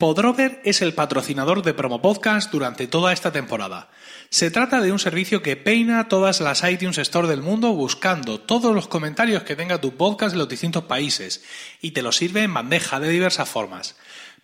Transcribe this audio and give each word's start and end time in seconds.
Podrover 0.00 0.62
es 0.64 0.80
el 0.80 0.94
patrocinador 0.94 1.62
de 1.62 1.74
Promo 1.74 2.00
Podcast 2.00 2.50
durante 2.50 2.86
toda 2.86 3.12
esta 3.12 3.32
temporada. 3.32 3.90
Se 4.30 4.50
trata 4.50 4.80
de 4.80 4.92
un 4.92 4.98
servicio 4.98 5.42
que 5.42 5.56
peina 5.56 6.08
todas 6.08 6.40
las 6.40 6.64
iTunes 6.64 6.96
Store 6.96 7.28
del 7.28 7.42
mundo 7.42 7.74
buscando 7.74 8.40
todos 8.40 8.74
los 8.74 8.88
comentarios 8.88 9.42
que 9.42 9.56
tenga 9.56 9.78
tu 9.78 9.98
podcast 9.98 10.32
en 10.32 10.38
los 10.38 10.48
distintos 10.48 10.84
países 10.84 11.44
y 11.82 11.90
te 11.90 12.00
lo 12.00 12.12
sirve 12.12 12.44
en 12.44 12.54
bandeja 12.54 12.98
de 12.98 13.10
diversas 13.10 13.46
formas. 13.46 13.94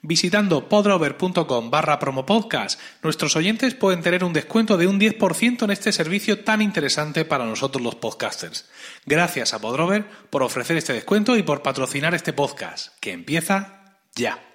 Visitando 0.02 0.68
podrover.com 0.68 1.70
barra 1.70 1.98
promopodcast, 1.98 2.78
nuestros 3.02 3.34
oyentes 3.34 3.74
pueden 3.74 4.02
tener 4.02 4.24
un 4.24 4.34
descuento 4.34 4.76
de 4.76 4.86
un 4.86 5.00
10% 5.00 5.62
en 5.62 5.70
este 5.70 5.90
servicio 5.90 6.44
tan 6.44 6.60
interesante 6.60 7.24
para 7.24 7.46
nosotros 7.46 7.82
los 7.82 7.94
podcasters. 7.94 8.68
Gracias 9.06 9.54
a 9.54 9.58
Podrover 9.58 10.04
por 10.28 10.42
ofrecer 10.42 10.76
este 10.76 10.92
descuento 10.92 11.34
y 11.34 11.42
por 11.42 11.62
patrocinar 11.62 12.14
este 12.14 12.34
podcast, 12.34 12.88
que 13.00 13.12
empieza 13.12 13.96
ya. 14.14 14.45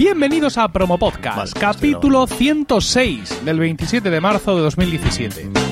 Bienvenidos 0.00 0.56
a 0.56 0.66
Promo 0.72 0.96
Podcast, 0.96 1.54
capítulo 1.58 2.26
106 2.26 3.44
del 3.44 3.58
27 3.58 4.08
de 4.08 4.18
marzo 4.18 4.56
de 4.56 4.62
2017. 4.62 5.69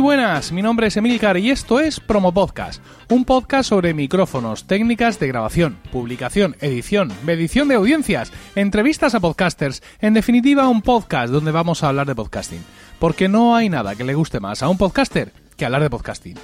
Buenas, 0.00 0.50
mi 0.50 0.62
nombre 0.62 0.86
es 0.86 0.96
Emilcar 0.96 1.36
y 1.36 1.50
esto 1.50 1.78
es 1.78 2.00
Promo 2.00 2.32
Podcast, 2.32 2.82
un 3.10 3.26
podcast 3.26 3.68
sobre 3.68 3.92
micrófonos, 3.92 4.66
técnicas 4.66 5.20
de 5.20 5.28
grabación, 5.28 5.76
publicación, 5.92 6.56
edición, 6.60 7.12
medición 7.24 7.68
de 7.68 7.74
audiencias, 7.74 8.32
entrevistas 8.54 9.14
a 9.14 9.20
podcasters, 9.20 9.82
en 10.00 10.14
definitiva 10.14 10.68
un 10.68 10.80
podcast 10.80 11.30
donde 11.30 11.50
vamos 11.50 11.82
a 11.82 11.88
hablar 11.88 12.06
de 12.06 12.14
podcasting, 12.14 12.64
porque 12.98 13.28
no 13.28 13.54
hay 13.54 13.68
nada 13.68 13.94
que 13.94 14.04
le 14.04 14.14
guste 14.14 14.40
más 14.40 14.62
a 14.62 14.70
un 14.70 14.78
podcaster 14.78 15.32
que 15.56 15.66
hablar 15.66 15.82
de 15.82 15.90
podcasting. 15.90 16.38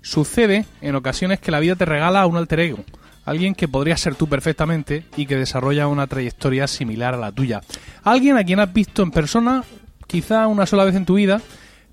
Sucede 0.00 0.64
en 0.80 0.94
ocasiones 0.94 1.40
que 1.40 1.50
la 1.50 1.60
vida 1.60 1.74
te 1.74 1.84
regala 1.84 2.26
un 2.26 2.36
alter 2.36 2.60
ego, 2.60 2.84
alguien 3.24 3.56
que 3.56 3.66
podría 3.66 3.96
ser 3.96 4.14
tú 4.14 4.28
perfectamente 4.28 5.04
y 5.16 5.26
que 5.26 5.36
desarrolla 5.36 5.88
una 5.88 6.06
trayectoria 6.06 6.68
similar 6.68 7.14
a 7.14 7.18
la 7.18 7.32
tuya. 7.32 7.62
Alguien 8.04 8.36
a 8.36 8.44
quien 8.44 8.60
has 8.60 8.72
visto 8.72 9.02
en 9.02 9.10
persona 9.10 9.64
quizá 10.06 10.46
una 10.46 10.66
sola 10.66 10.84
vez 10.84 10.94
en 10.94 11.06
tu 11.06 11.14
vida, 11.14 11.40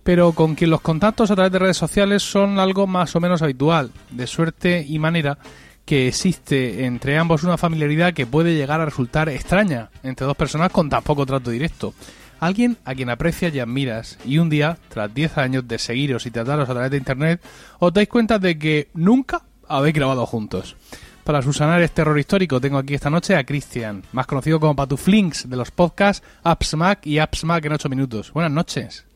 pero 0.03 0.31
con 0.33 0.55
quien 0.55 0.69
los 0.69 0.81
contactos 0.81 1.31
a 1.31 1.35
través 1.35 1.51
de 1.51 1.59
redes 1.59 1.77
sociales 1.77 2.23
son 2.23 2.59
algo 2.59 2.87
más 2.87 3.15
o 3.15 3.19
menos 3.19 3.41
habitual, 3.41 3.91
de 4.11 4.27
suerte 4.27 4.85
y 4.87 4.99
manera 4.99 5.37
que 5.85 6.07
existe 6.07 6.85
entre 6.85 7.17
ambos 7.17 7.43
una 7.43 7.57
familiaridad 7.57 8.13
que 8.13 8.27
puede 8.27 8.53
llegar 8.53 8.79
a 8.79 8.85
resultar 8.85 9.27
extraña 9.27 9.89
entre 10.03 10.27
dos 10.27 10.37
personas 10.37 10.71
con 10.71 10.87
tan 10.87 11.01
poco 11.01 11.25
trato 11.25 11.49
directo. 11.49 11.95
Alguien 12.39 12.77
a 12.85 12.93
quien 12.93 13.09
aprecias 13.09 13.53
y 13.53 13.59
admiras 13.59 14.17
y 14.23 14.37
un 14.37 14.49
día, 14.49 14.77
tras 14.89 15.11
10 15.13 15.37
años 15.39 15.67
de 15.67 15.79
seguiros 15.79 16.25
y 16.25 16.31
trataros 16.31 16.69
a 16.69 16.73
través 16.73 16.91
de 16.91 16.97
internet, 16.97 17.41
os 17.79 17.91
dais 17.91 18.07
cuenta 18.07 18.37
de 18.39 18.57
que 18.57 18.89
nunca 18.93 19.41
habéis 19.67 19.95
grabado 19.95 20.25
juntos. 20.25 20.75
Para 21.23 21.41
subsanar 21.41 21.81
este 21.81 22.01
error 22.01 22.17
histórico 22.19 22.61
tengo 22.61 22.77
aquí 22.77 22.93
esta 22.93 23.09
noche 23.09 23.35
a 23.35 23.43
Cristian, 23.43 24.03
más 24.13 24.25
conocido 24.25 24.59
como 24.59 24.75
Patuflinks 24.75 25.49
de 25.49 25.57
los 25.57 25.71
podcasts 25.71 26.25
AppsMac 26.43 27.05
y 27.07 27.19
AppsMac 27.19 27.65
en 27.65 27.73
8 27.73 27.89
minutos. 27.89 28.31
Buenas 28.31 28.51
noches. 28.51 29.08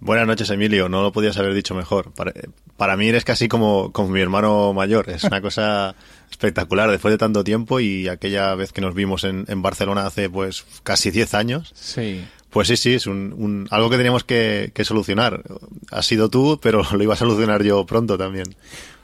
Buenas 0.00 0.26
noches, 0.26 0.50
Emilio. 0.50 0.88
No 0.88 1.02
lo 1.02 1.12
podías 1.12 1.36
haber 1.38 1.54
dicho 1.54 1.74
mejor. 1.74 2.12
Para, 2.12 2.32
para 2.76 2.96
mí 2.96 3.08
eres 3.08 3.24
casi 3.24 3.48
como, 3.48 3.92
como 3.92 4.10
mi 4.10 4.20
hermano 4.20 4.72
mayor. 4.72 5.10
Es 5.10 5.24
una 5.24 5.40
cosa 5.42 5.94
espectacular 6.30 6.90
después 6.90 7.12
de 7.12 7.18
tanto 7.18 7.42
tiempo 7.42 7.80
y 7.80 8.08
aquella 8.08 8.54
vez 8.54 8.72
que 8.72 8.80
nos 8.80 8.94
vimos 8.94 9.24
en, 9.24 9.44
en 9.48 9.62
Barcelona 9.62 10.06
hace 10.06 10.30
pues 10.30 10.64
casi 10.82 11.10
10 11.10 11.34
años. 11.34 11.72
Sí. 11.74 12.24
Pues 12.58 12.66
sí, 12.66 12.76
sí, 12.76 12.94
es 12.94 13.06
un, 13.06 13.32
un 13.38 13.68
algo 13.70 13.88
que 13.88 13.96
teníamos 13.96 14.24
que, 14.24 14.72
solucionar. 14.82 15.44
Has 15.92 16.06
sido 16.06 16.28
tú, 16.28 16.58
pero 16.60 16.82
lo 16.92 17.00
iba 17.04 17.14
a 17.14 17.16
solucionar 17.16 17.62
yo 17.62 17.86
pronto 17.86 18.18
también. 18.18 18.56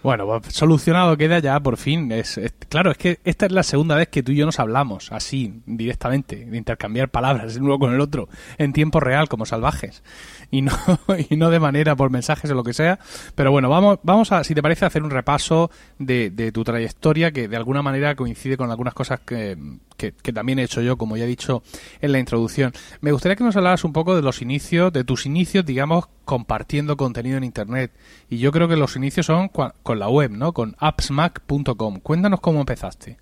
Bueno, 0.02 0.26
pues 0.26 0.52
solucionado 0.52 1.16
queda 1.16 1.38
ya 1.38 1.58
por 1.60 1.76
fin. 1.76 2.10
Es, 2.10 2.38
claro, 2.68 2.90
es 2.90 2.98
que 2.98 3.20
esta 3.24 3.46
es 3.46 3.52
la 3.52 3.62
segunda 3.62 3.94
vez 3.94 4.08
que 4.08 4.24
tú 4.24 4.32
y 4.32 4.36
yo 4.36 4.44
nos 4.44 4.58
hablamos 4.58 5.12
así, 5.12 5.62
directamente, 5.64 6.44
de 6.44 6.58
intercambiar 6.58 7.10
palabras 7.10 7.56
el 7.56 7.62
uno 7.62 7.78
con 7.78 7.94
el 7.94 8.00
otro, 8.00 8.28
en 8.58 8.72
tiempo 8.72 9.00
real, 9.00 9.28
como 9.28 9.46
salvajes. 9.46 10.02
Y 10.50 10.60
no, 10.60 10.72
y 11.30 11.36
no 11.36 11.48
de 11.48 11.60
manera 11.60 11.96
por 11.96 12.10
mensajes 12.10 12.50
o 12.50 12.54
lo 12.54 12.64
que 12.64 12.74
sea. 12.74 12.98
Pero 13.34 13.50
bueno, 13.50 13.70
vamos, 13.70 14.00
vamos 14.02 14.30
a, 14.32 14.44
si 14.44 14.54
te 14.54 14.62
parece, 14.62 14.84
hacer 14.84 15.02
un 15.02 15.10
repaso 15.10 15.70
de, 15.98 16.28
de 16.30 16.50
tu 16.52 16.64
trayectoria 16.64 17.30
que 17.30 17.48
de 17.48 17.56
alguna 17.56 17.82
manera 17.82 18.14
coincide 18.16 18.58
con 18.58 18.70
algunas 18.70 18.92
cosas 18.92 19.20
que, 19.20 19.56
que, 19.96 20.12
que 20.12 20.32
también 20.34 20.58
he 20.58 20.64
hecho 20.64 20.82
yo, 20.82 20.98
como 20.98 21.16
ya 21.16 21.24
he 21.24 21.28
dicho 21.28 21.62
en 22.02 22.12
la 22.12 22.18
introducción. 22.18 22.72
Me 23.00 23.12
gustaría 23.12 23.36
que 23.36 23.43
nos 23.44 23.56
hablaras 23.56 23.84
un 23.84 23.92
poco 23.92 24.16
de 24.16 24.22
los 24.22 24.42
inicios, 24.42 24.92
de 24.92 25.04
tus 25.04 25.26
inicios, 25.26 25.64
digamos, 25.64 26.06
compartiendo 26.24 26.96
contenido 26.96 27.36
en 27.36 27.44
Internet. 27.44 27.92
Y 28.28 28.38
yo 28.38 28.50
creo 28.52 28.68
que 28.68 28.76
los 28.76 28.96
inicios 28.96 29.26
son 29.26 29.48
con 29.48 29.98
la 29.98 30.08
web, 30.08 30.30
¿no? 30.30 30.52
Con 30.52 30.76
appsmac.com. 30.78 32.00
Cuéntanos 32.00 32.40
cómo 32.40 32.60
empezaste. 32.60 33.18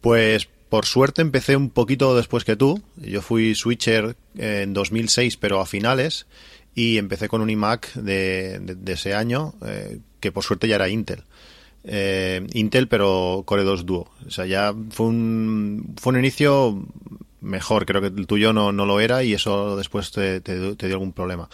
Pues 0.00 0.48
por 0.68 0.86
suerte 0.86 1.22
empecé 1.22 1.56
un 1.56 1.70
poquito 1.70 2.16
después 2.16 2.44
que 2.44 2.56
tú. 2.56 2.82
Yo 2.96 3.20
fui 3.20 3.54
switcher 3.54 4.16
en 4.36 4.72
2006, 4.72 5.36
pero 5.36 5.60
a 5.60 5.66
finales, 5.66 6.26
y 6.74 6.98
empecé 6.98 7.28
con 7.28 7.40
un 7.42 7.50
iMac 7.50 7.92
de 7.94 8.78
ese 8.86 9.14
año, 9.14 9.54
eh, 9.66 9.98
que 10.20 10.32
por 10.32 10.44
suerte 10.44 10.68
ya 10.68 10.76
era 10.76 10.88
Intel. 10.88 11.24
Eh, 11.84 12.46
Intel, 12.54 12.88
pero 12.88 13.42
Core 13.44 13.64
2 13.64 13.86
Duo. 13.86 14.10
O 14.26 14.30
sea, 14.30 14.46
ya 14.46 14.74
fue 14.90 15.06
un, 15.06 15.94
fue 16.00 16.12
un 16.12 16.18
inicio 16.18 16.86
mejor. 17.42 17.84
Creo 17.86 18.00
que 18.00 18.06
el 18.06 18.26
tuyo 18.26 18.52
no, 18.52 18.72
no 18.72 18.86
lo 18.86 19.00
era 19.00 19.22
y 19.22 19.34
eso 19.34 19.76
después 19.76 20.10
te, 20.10 20.40
te- 20.40 20.74
te 20.76 20.86
dio 20.86 20.94
algún 20.96 21.12
problema. 21.12 21.48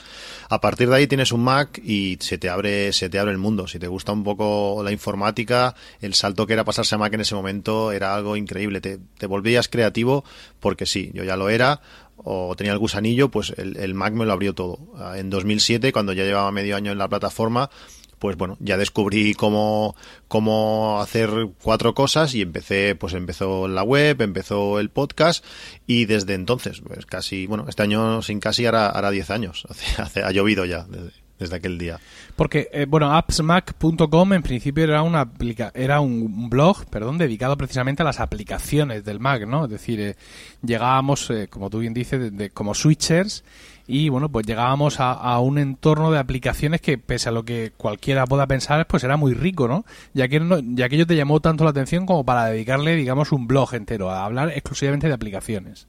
A 0.49 0.61
partir 0.61 0.89
de 0.89 0.97
ahí 0.97 1.07
tienes 1.07 1.33
un 1.33 1.43
Mac 1.43 1.81
y 1.83 2.17
se 2.21 2.39
te 2.39 2.49
abre, 2.49 2.93
se 2.93 3.09
te 3.09 3.19
abre 3.19 3.33
el 3.33 3.39
mundo. 3.39 3.67
Si 3.67 3.79
te 3.79 3.89
gusta 3.89 4.13
un 4.13 4.23
poco 4.25 4.83
la 4.85 4.93
informática, 4.93 5.75
el 6.01 6.15
salto 6.15 6.47
que 6.47 6.53
era 6.53 6.65
pasarse 6.65 6.95
a 6.95 6.99
Mac 6.99 7.13
en 7.15 7.23
ese 7.23 7.35
momento 7.35 7.91
era 7.93 8.15
algo 8.15 8.37
increíble. 8.37 8.81
Te, 8.81 8.99
volvías 9.27 9.69
creativo 9.69 10.25
porque 10.61 10.87
sí, 10.87 11.11
yo 11.15 11.25
ya 11.25 11.37
lo 11.37 11.49
era 11.49 11.81
o 12.17 12.55
tenía 12.57 12.73
el 12.73 12.79
gusanillo, 12.79 13.29
pues 13.31 13.55
el, 13.57 13.77
el 13.77 13.95
Mac 13.95 14.13
me 14.13 14.27
lo 14.27 14.33
abrió 14.33 14.55
todo. 14.55 14.79
Ah, 14.97 15.19
En 15.19 15.31
2007, 15.31 15.93
cuando 15.93 16.13
ya 16.13 16.25
llevaba 16.25 16.51
medio 16.53 16.75
año 16.77 16.91
en 16.93 16.99
la 16.99 17.09
plataforma, 17.09 17.71
pues 18.19 18.37
bueno, 18.37 18.57
ya 18.61 18.77
descubrí 18.77 19.35
cómo, 19.35 19.95
cómo 20.29 21.01
hacer 21.01 21.31
cuatro 21.63 21.95
cosas 21.95 22.35
y 22.35 22.43
empecé, 22.43 22.95
pues 22.95 23.15
empezó 23.15 23.69
la 23.69 23.83
web, 23.83 24.21
empezó 24.23 24.79
el 24.81 24.91
podcast 24.91 25.45
y 25.87 26.05
desde 26.07 26.35
entonces, 26.35 26.81
pues 26.81 27.07
casi, 27.07 27.47
bueno, 27.47 27.67
este 27.69 27.83
año 27.83 28.23
sin 28.23 28.41
casi 28.41 28.67
hará, 28.67 28.89
hará 28.89 29.11
10 29.11 29.31
años, 29.31 29.67
hace, 29.71 30.03
hace- 30.03 30.23
ha 30.23 30.31
llovido 30.33 30.65
ya 30.65 30.85
desde, 30.89 31.11
desde 31.39 31.57
aquel 31.57 31.79
día. 31.79 32.01
Porque, 32.37 32.69
eh, 32.73 32.87
bueno, 32.89 33.13
appsmac.com 33.17 34.33
en 34.33 34.43
principio 34.43 34.85
era 34.85 35.03
una 35.03 35.21
aplica 35.23 35.71
era 35.75 36.01
un 36.01 36.49
blog, 36.51 36.87
perdón, 36.87 37.19
dedicado 37.19 37.57
precisamente 37.57 38.03
a 38.03 38.05
las 38.05 38.21
aplicaciones 38.21 39.05
del 39.05 39.21
Mac, 39.21 39.47
¿no? 39.47 39.65
Es 39.65 39.71
decir, 39.71 40.01
eh, 40.01 40.17
llegábamos, 40.63 41.31
eh, 41.31 41.49
como 41.49 41.71
tú 41.71 41.79
bien 41.81 41.95
dices, 41.95 42.21
de- 42.21 42.31
de- 42.31 42.51
como 42.51 42.75
switchers 42.75 43.45
y, 43.89 44.11
bueno, 44.11 44.29
pues 44.29 44.47
llegábamos 44.47 45.01
a, 45.01 45.13
a 45.13 45.41
un 45.41 45.59
entorno 45.59 46.13
de 46.13 46.19
aplicaciones 46.19 46.83
que, 46.83 46.99
pese 46.99 47.31
a 47.31 47.33
lo 47.33 47.45
que 47.45 47.73
cualquiera 47.75 48.27
pueda 48.27 48.47
pensar, 48.47 48.87
pues 48.87 49.03
era 49.03 49.17
muy 49.17 49.33
rico, 49.33 49.67
¿no? 49.67 49.87
Ya 50.13 50.29
que, 50.29 50.39
no, 50.41 50.59
ya 50.61 50.91
que 50.91 50.97
ello 50.97 51.07
te 51.07 51.17
llamó 51.17 51.41
tanto 51.41 51.65
la 51.65 51.71
atención 51.71 52.05
como 52.05 52.25
para 52.25 52.45
dedicarle, 52.47 52.95
digamos, 52.97 53.33
un 53.33 53.47
blog 53.47 53.73
entero 53.75 54.11
a 54.11 54.27
hablar 54.27 54.51
exclusivamente 54.51 55.09
de 55.09 55.15
aplicaciones. 55.15 55.89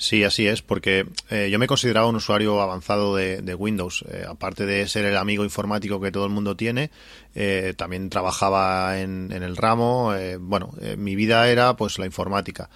Sí, 0.00 0.24
así 0.24 0.46
es, 0.46 0.62
porque 0.62 1.06
eh, 1.28 1.50
yo 1.52 1.58
me 1.58 1.66
consideraba 1.66 2.06
un 2.06 2.16
usuario 2.16 2.58
avanzado 2.62 3.14
de, 3.14 3.42
de 3.42 3.54
Windows. 3.54 4.02
Eh, 4.10 4.24
aparte 4.26 4.64
de 4.64 4.88
ser 4.88 5.04
el 5.04 5.18
amigo 5.18 5.44
informático 5.44 6.00
que 6.00 6.10
todo 6.10 6.24
el 6.24 6.30
mundo 6.30 6.56
tiene, 6.56 6.90
eh, 7.34 7.74
también 7.76 8.08
trabajaba 8.08 8.98
en, 8.98 9.30
en 9.30 9.42
el 9.42 9.58
ramo. 9.58 10.14
bueno, 10.40 10.72
mi 10.96 11.16
vida 11.16 11.46
era 11.50 11.76
pues 11.76 11.98
la 11.98 12.06
informática. 12.06 12.70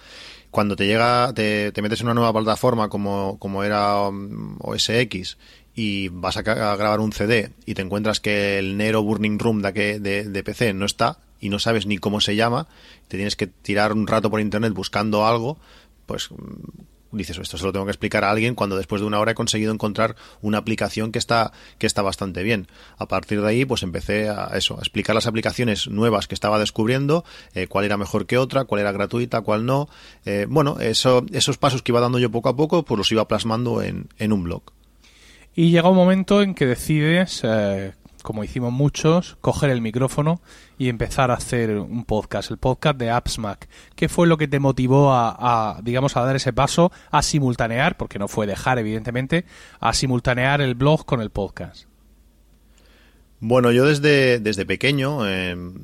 Cuando 0.55 0.77
te 0.77 0.87
llega, 0.87 1.33
te, 1.33 1.73
te 1.73 1.81
metes 1.81 1.99
en 1.99 2.07
una 2.07 2.13
nueva 2.13 2.31
plataforma 2.31 2.87
como, 2.87 3.37
como 3.39 3.65
era 3.65 4.07
um, 4.07 4.55
OS 4.61 4.87
X 4.87 5.37
y 5.75 6.07
vas 6.07 6.37
a, 6.37 6.39
a 6.39 6.75
grabar 6.77 7.01
un 7.01 7.11
CD 7.11 7.51
y 7.65 7.73
te 7.73 7.81
encuentras 7.81 8.21
que 8.21 8.57
el 8.57 8.77
Nero 8.77 9.03
Burning 9.03 9.37
Room 9.37 9.61
de, 9.61 9.99
de 9.99 10.43
PC 10.45 10.73
no 10.73 10.85
está 10.85 11.17
y 11.41 11.49
no 11.49 11.59
sabes 11.59 11.87
ni 11.87 11.97
cómo 11.97 12.21
se 12.21 12.37
llama, 12.37 12.69
te 13.09 13.17
tienes 13.17 13.35
que 13.35 13.47
tirar 13.47 13.91
un 13.91 14.07
rato 14.07 14.31
por 14.31 14.39
internet 14.39 14.71
buscando 14.71 15.27
algo, 15.27 15.57
pues 16.05 16.29
dices, 17.11 17.37
esto 17.37 17.57
se 17.57 17.65
lo 17.65 17.71
tengo 17.71 17.85
que 17.85 17.91
explicar 17.91 18.23
a 18.23 18.31
alguien 18.31 18.55
cuando 18.55 18.77
después 18.77 19.01
de 19.01 19.07
una 19.07 19.19
hora 19.19 19.31
he 19.31 19.35
conseguido 19.35 19.73
encontrar 19.73 20.15
una 20.41 20.57
aplicación 20.57 21.11
que 21.11 21.19
está, 21.19 21.51
que 21.77 21.87
está 21.87 22.01
bastante 22.01 22.43
bien. 22.43 22.67
A 22.97 23.07
partir 23.07 23.41
de 23.41 23.47
ahí, 23.47 23.65
pues 23.65 23.83
empecé 23.83 24.29
a 24.29 24.51
eso, 24.55 24.75
a 24.75 24.79
explicar 24.79 25.15
las 25.15 25.27
aplicaciones 25.27 25.87
nuevas 25.87 26.27
que 26.27 26.35
estaba 26.35 26.59
descubriendo, 26.59 27.23
eh, 27.53 27.67
cuál 27.67 27.85
era 27.85 27.97
mejor 27.97 28.25
que 28.25 28.37
otra, 28.37 28.65
cuál 28.65 28.81
era 28.81 28.91
gratuita, 28.91 29.41
cuál 29.41 29.65
no. 29.65 29.89
Eh, 30.25 30.45
bueno, 30.49 30.79
eso, 30.79 31.25
esos 31.31 31.57
pasos 31.57 31.81
que 31.81 31.91
iba 31.91 32.01
dando 32.01 32.19
yo 32.19 32.31
poco 32.31 32.49
a 32.49 32.55
poco, 32.55 32.83
pues 32.83 32.97
los 32.97 33.11
iba 33.11 33.27
plasmando 33.27 33.81
en, 33.81 34.09
en 34.17 34.33
un 34.33 34.43
blog. 34.43 34.63
Y 35.55 35.71
llega 35.71 35.89
un 35.89 35.95
momento 35.95 36.41
en 36.41 36.53
que 36.53 36.65
decides, 36.65 37.41
eh, 37.43 37.93
como 38.25 38.43
hicimos 38.43 38.73
muchos, 38.73 39.37
coger 39.39 39.69
el 39.69 39.81
micrófono 39.81 40.41
y 40.79 40.89
empezar 40.89 41.29
a 41.29 41.35
hacer 41.35 41.77
un 41.77 42.05
podcast, 42.05 42.49
el 42.49 42.57
podcast 42.57 42.97
de 42.97 43.11
AppsMac. 43.11 43.69
¿Qué 43.95 44.09
fue 44.09 44.25
lo 44.25 44.37
que 44.37 44.47
te 44.47 44.59
motivó 44.59 45.13
a, 45.13 45.79
digamos, 45.83 46.17
a 46.17 46.21
dar 46.25 46.35
ese 46.35 46.51
paso, 46.51 46.91
a 47.11 47.21
simultanear, 47.21 47.97
porque 47.97 48.17
no 48.17 48.27
fue 48.27 48.47
dejar, 48.47 48.79
evidentemente, 48.79 49.45
a 49.79 49.93
simultanear 49.93 50.59
el 50.59 50.73
blog 50.73 51.05
con 51.05 51.21
el 51.21 51.29
podcast? 51.29 51.85
Bueno, 53.41 53.71
yo 53.71 53.85
desde, 53.85 54.39
desde 54.39 54.65
pequeño, 54.65 55.29
en, 55.29 55.77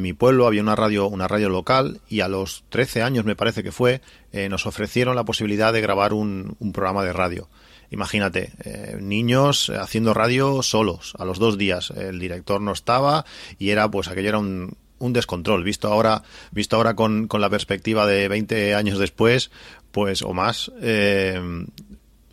mi 0.00 0.12
pueblo 0.14 0.46
había 0.46 0.62
una 0.62 0.74
radio, 0.74 1.06
una 1.06 1.28
radio 1.28 1.50
local 1.50 2.00
y 2.08 2.20
a 2.20 2.28
los 2.28 2.64
13 2.70 3.02
años, 3.02 3.26
me 3.26 3.36
parece 3.36 3.62
que 3.62 3.72
fue, 3.72 4.00
eh, 4.32 4.48
nos 4.48 4.64
ofrecieron 4.64 5.16
la 5.16 5.24
posibilidad 5.24 5.70
de 5.74 5.82
grabar 5.82 6.14
un, 6.14 6.56
un 6.60 6.72
programa 6.72 7.04
de 7.04 7.12
radio. 7.12 7.50
Imagínate, 7.90 8.52
eh, 8.64 8.98
niños 9.00 9.70
haciendo 9.70 10.14
radio 10.14 10.62
solos, 10.62 11.14
a 11.18 11.24
los 11.24 11.38
dos 11.38 11.56
días. 11.56 11.90
El 11.90 12.18
director 12.18 12.60
no 12.60 12.72
estaba 12.72 13.24
y 13.58 13.70
era, 13.70 13.90
pues 13.90 14.08
aquello 14.08 14.28
era 14.28 14.38
un, 14.38 14.76
un 14.98 15.12
descontrol. 15.12 15.64
Visto 15.64 15.88
ahora, 15.88 16.22
visto 16.50 16.76
ahora 16.76 16.94
con, 16.94 17.28
con, 17.28 17.40
la 17.40 17.50
perspectiva 17.50 18.06
de 18.06 18.28
20 18.28 18.74
años 18.74 18.98
después, 18.98 19.50
pues, 19.90 20.22
o 20.22 20.34
más, 20.34 20.70
eh, 20.80 21.40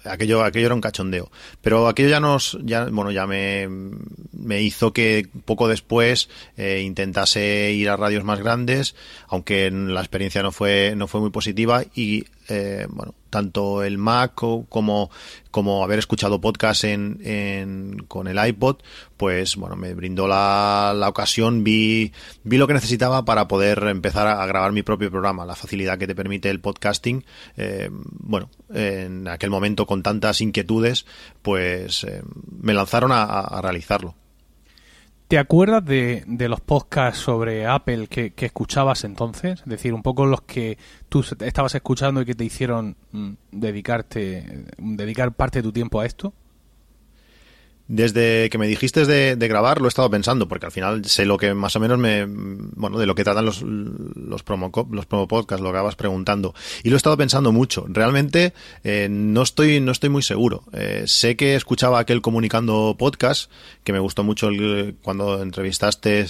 aquello, 0.06 0.44
aquello 0.44 0.68
era 0.68 0.76
un 0.76 0.82
cachondeo. 0.82 1.32
Pero 1.62 1.88
aquello 1.88 2.10
ya 2.10 2.20
nos, 2.20 2.58
ya, 2.64 2.86
bueno, 2.86 3.12
ya 3.12 3.28
me, 3.28 3.68
me 4.32 4.62
hizo 4.62 4.94
que 4.94 5.28
poco 5.46 5.68
después 5.68 6.30
eh, 6.58 6.82
intentase 6.84 7.72
ir 7.72 7.90
a 7.90 7.98
radios 7.98 8.24
más 8.24 8.40
grandes, 8.40 8.96
aunque 9.28 9.72
la 9.72 10.02
experiencia 10.02 10.44
no 10.44 10.52
fue, 10.52 10.94
no 10.96 11.08
fue 11.08 11.22
muy 11.22 11.30
positiva 11.30 11.84
y 11.96 12.26
eh, 12.48 12.88
bueno, 12.90 13.16
tanto 13.30 13.84
el 13.84 13.98
Mac 13.98 14.34
como, 14.36 15.10
como 15.52 15.84
haber 15.84 16.00
escuchado 16.00 16.40
podcast 16.40 16.84
en, 16.86 18.06
con 18.08 18.28
el 18.28 18.46
iPod, 18.48 18.78
pues 19.18 19.56
bueno, 19.56 19.76
me 19.76 19.94
brindó 19.94 20.28
la, 20.28 20.94
la, 20.96 21.10
ocasión, 21.10 21.64
vi, 21.64 22.14
vi 22.44 22.58
lo 22.58 22.68
que 22.68 22.74
necesitaba 22.74 23.26
para 23.26 23.48
poder 23.48 23.84
empezar 23.88 24.28
a, 24.28 24.46
grabar 24.46 24.72
mi 24.72 24.84
propio 24.84 25.12
programa, 25.12 25.46
la 25.46 25.56
facilidad 25.56 25.98
que 25.98 26.08
te 26.08 26.16
permite 26.16 26.50
el 26.50 26.62
podcasting. 26.62 27.26
Eh, 27.58 27.90
bueno, 27.92 28.50
en 28.74 29.28
aquel 29.28 29.50
momento 29.50 29.86
con 29.86 30.04
tantas 30.04 30.42
inquietudes, 30.42 31.06
pues 31.42 32.04
eh, 32.04 32.22
me 32.62 32.74
lanzaron 32.74 33.12
a 33.12 33.60
realizarlo. 33.62 34.16
¿Te 35.28 35.40
acuerdas 35.40 35.84
de, 35.84 36.24
de, 36.28 36.48
los 36.48 36.62
podcasts 36.62 37.20
sobre 37.20 37.66
Apple 37.66 38.08
que, 38.08 38.34
que, 38.34 38.46
escuchabas 38.46 39.04
entonces? 39.06 39.62
Es 39.62 39.66
decir, 39.66 39.94
un 39.96 40.04
poco 40.04 40.28
los 40.28 40.42
que 40.42 40.78
tú 41.10 41.26
estabas 41.40 41.74
escuchando 41.74 42.22
y 42.22 42.26
que 42.26 42.36
te 42.36 42.46
hicieron 42.46 42.96
mm, 43.12 43.32
dedicarte, 43.52 44.66
dedicar 44.78 45.32
parte 45.34 45.60
de 45.60 45.64
tu 45.64 45.72
tiempo 45.72 46.00
a 46.00 46.06
esto. 46.06 46.34
Desde 47.88 48.50
que 48.50 48.58
me 48.58 48.68
dijiste 48.68 49.06
de, 49.06 49.48
grabar 49.48 49.80
lo 49.80 49.86
he 49.86 49.90
estado 49.90 50.10
pensando, 50.10 50.48
porque 50.48 50.66
al 50.66 50.72
final 50.72 51.06
sé 51.06 51.26
lo 51.26 51.38
que 51.38 51.54
más 51.54 51.76
o 51.76 51.80
menos 51.80 52.00
me, 52.00 52.26
bueno, 52.28 52.98
de 52.98 53.06
lo 53.06 53.14
que 53.14 53.24
tratan 53.24 53.46
los, 53.46 53.62
los 53.62 54.42
promo, 54.42 54.72
los 54.92 55.06
promo 55.06 55.28
podcasts, 55.28 55.64
lo 55.64 55.72
vas 55.72 55.96
preguntando. 55.96 56.56
Y 56.84 56.90
lo 56.90 56.96
he 56.96 56.98
estado 56.98 57.16
pensando 57.16 57.52
mucho. 57.52 57.86
Realmente 57.88 58.54
eh, 58.84 59.08
no 59.10 59.44
estoy, 59.44 59.80
no 59.82 59.92
estoy 59.92 60.10
muy 60.10 60.24
seguro. 60.24 60.64
Eh, 60.74 61.04
sé 61.06 61.36
que 61.36 61.56
escuchaba 61.56 62.00
aquel 62.00 62.22
comunicando 62.22 62.96
podcast, 62.98 63.52
que 63.84 63.94
me 63.94 64.00
gustó 64.00 64.24
mucho 64.24 64.48
el, 64.48 64.96
cuando 65.04 65.42
entrevistaste 65.42 66.26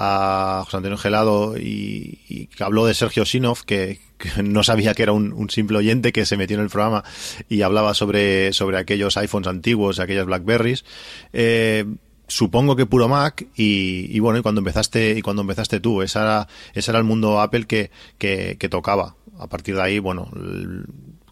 a 0.00 0.62
José 0.64 0.76
Antonio 0.76 0.96
Gelado 0.96 1.58
y, 1.58 2.20
y 2.28 2.48
habló 2.60 2.86
de 2.86 2.94
Sergio 2.94 3.26
Sinov, 3.26 3.64
que, 3.64 3.98
no 4.42 4.62
sabía 4.62 4.94
que 4.94 5.02
era 5.02 5.12
un, 5.12 5.50
simple 5.50 5.78
oyente 5.78 6.12
que 6.12 6.24
se 6.24 6.36
metió 6.36 6.56
en 6.56 6.62
el 6.62 6.70
programa 6.70 7.04
y 7.48 7.62
hablaba 7.62 7.94
sobre, 7.94 8.52
sobre 8.52 8.78
aquellos 8.78 9.16
iPhones 9.16 9.48
antiguos, 9.48 9.98
aquellas 9.98 10.26
Blackberries. 10.26 10.84
Eh, 11.32 11.84
supongo 12.28 12.76
que 12.76 12.86
puro 12.86 13.08
Mac 13.08 13.46
y, 13.56 14.18
bueno 14.20 14.38
y 14.38 14.42
cuando 14.42 14.60
empezaste 14.60 15.18
y 15.18 15.22
cuando 15.22 15.42
empezaste 15.42 15.80
tú 15.80 16.02
ese 16.02 16.18
era, 16.18 16.46
ese 16.74 16.90
era 16.90 16.98
el 16.98 17.04
mundo 17.04 17.40
Apple 17.40 17.66
que, 17.66 17.90
que, 18.18 18.68
tocaba 18.68 19.16
a 19.38 19.46
partir 19.48 19.76
de 19.76 19.82
ahí 19.82 19.98
bueno 19.98 20.30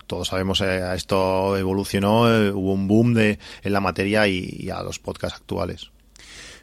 todos 0.07 0.29
sabemos 0.29 0.63
eh, 0.63 0.81
esto 0.95 1.55
evolucionó 1.59 2.33
eh, 2.33 2.51
hubo 2.51 2.73
un 2.73 2.89
boom 2.89 3.13
de 3.13 3.39
en 3.63 3.73
la 3.75 3.81
materia 3.81 4.27
y, 4.27 4.71
a 4.71 4.83
los 4.83 4.99
podcasts 4.99 5.39
actuales 5.39 5.91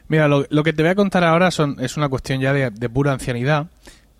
mira 0.08 0.28
lo, 0.28 0.46
lo, 0.50 0.62
que 0.62 0.72
te 0.72 0.82
voy 0.82 0.90
a 0.90 0.94
contar 0.94 1.24
ahora 1.24 1.50
son 1.50 1.76
es 1.80 1.96
una 1.96 2.08
cuestión 2.08 2.40
ya 2.40 2.52
de, 2.52 2.70
de 2.70 2.88
pura 2.88 3.12
ancianidad 3.12 3.68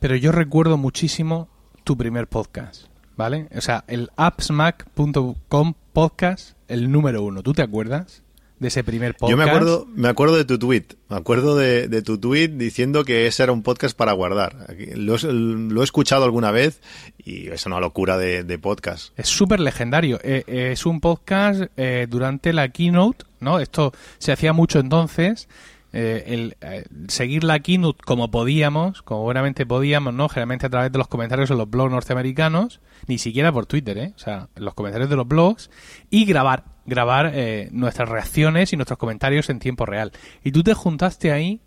pero 0.04 0.16
yo 0.16 0.32
recuerdo 0.32 0.76
muchísimo 0.76 1.48
tu 1.82 1.96
primer 1.96 2.26
podcast, 2.26 2.88
¿vale? 3.16 3.48
O 3.56 3.62
sea, 3.62 3.84
el 3.88 4.10
appsmac.com 4.16 5.74
podcast, 5.94 6.58
el 6.68 6.92
número 6.92 7.22
uno. 7.22 7.42
¿Tú 7.42 7.54
te 7.54 7.62
acuerdas? 7.62 8.22
de 8.58 8.68
ese 8.68 8.84
primer 8.84 9.14
podcast. 9.14 9.30
Yo 9.30 9.36
me 9.36 9.44
acuerdo, 9.44 9.86
me 9.94 10.08
acuerdo 10.08 10.36
de 10.36 10.44
tu 10.44 10.58
tweet. 10.58 10.84
Me 11.08 11.16
acuerdo 11.16 11.56
de, 11.56 12.02
tu 12.02 12.18
tweet 12.18 12.48
diciendo 12.48 13.04
que 13.04 13.26
ese 13.26 13.42
era 13.42 13.52
un 13.52 13.62
podcast 13.62 13.96
para 13.96 14.12
guardar. 14.12 14.74
Lo, 14.94 15.16
he 15.16 15.84
escuchado 15.84 16.24
alguna 16.24 16.50
vez 16.50 16.80
y 17.18 17.48
es 17.48 17.66
una 17.66 17.80
locura 17.80 18.16
de, 18.16 18.58
podcast. 18.58 19.18
Es 19.18 19.28
súper 19.28 19.58
legendario. 19.60 20.20
Eh, 20.22 20.44
eh, 20.46 20.70
es 20.72 20.86
un 20.86 21.00
podcast 21.00 21.64
eh, 21.76 22.06
durante 22.08 22.52
la 22.52 22.68
keynote, 22.68 23.24
¿no? 23.40 23.58
Esto 23.58 23.92
se 24.18 24.32
hacía 24.32 24.52
mucho 24.52 24.78
entonces 24.78 25.48
eh, 25.96 26.24
el, 26.26 26.56
eh, 26.60 26.84
seguir 27.06 27.44
la 27.44 27.60
keynote 27.60 28.02
como 28.04 28.28
podíamos, 28.28 29.02
como 29.02 29.22
buenamente 29.22 29.64
podíamos, 29.64 30.12
¿no? 30.12 30.28
Generalmente 30.28 30.66
a 30.66 30.70
través 30.70 30.90
de 30.90 30.98
los 30.98 31.06
comentarios 31.06 31.52
en 31.52 31.58
los 31.58 31.70
blogs 31.70 31.92
norteamericanos, 31.92 32.80
ni 33.06 33.18
siquiera 33.18 33.52
por 33.52 33.66
Twitter, 33.66 33.98
¿eh? 33.98 34.12
O 34.16 34.18
sea, 34.18 34.48
los 34.56 34.74
comentarios 34.74 35.08
de 35.08 35.14
los 35.14 35.28
blogs 35.28 35.70
y 36.10 36.24
grabar, 36.24 36.64
grabar 36.84 37.30
eh, 37.32 37.68
nuestras 37.70 38.08
reacciones 38.08 38.72
y 38.72 38.76
nuestros 38.76 38.98
comentarios 38.98 39.48
en 39.50 39.60
tiempo 39.60 39.86
real. 39.86 40.10
Y 40.42 40.50
tú 40.50 40.64
te 40.64 40.74
juntaste 40.74 41.30
ahí 41.30 41.60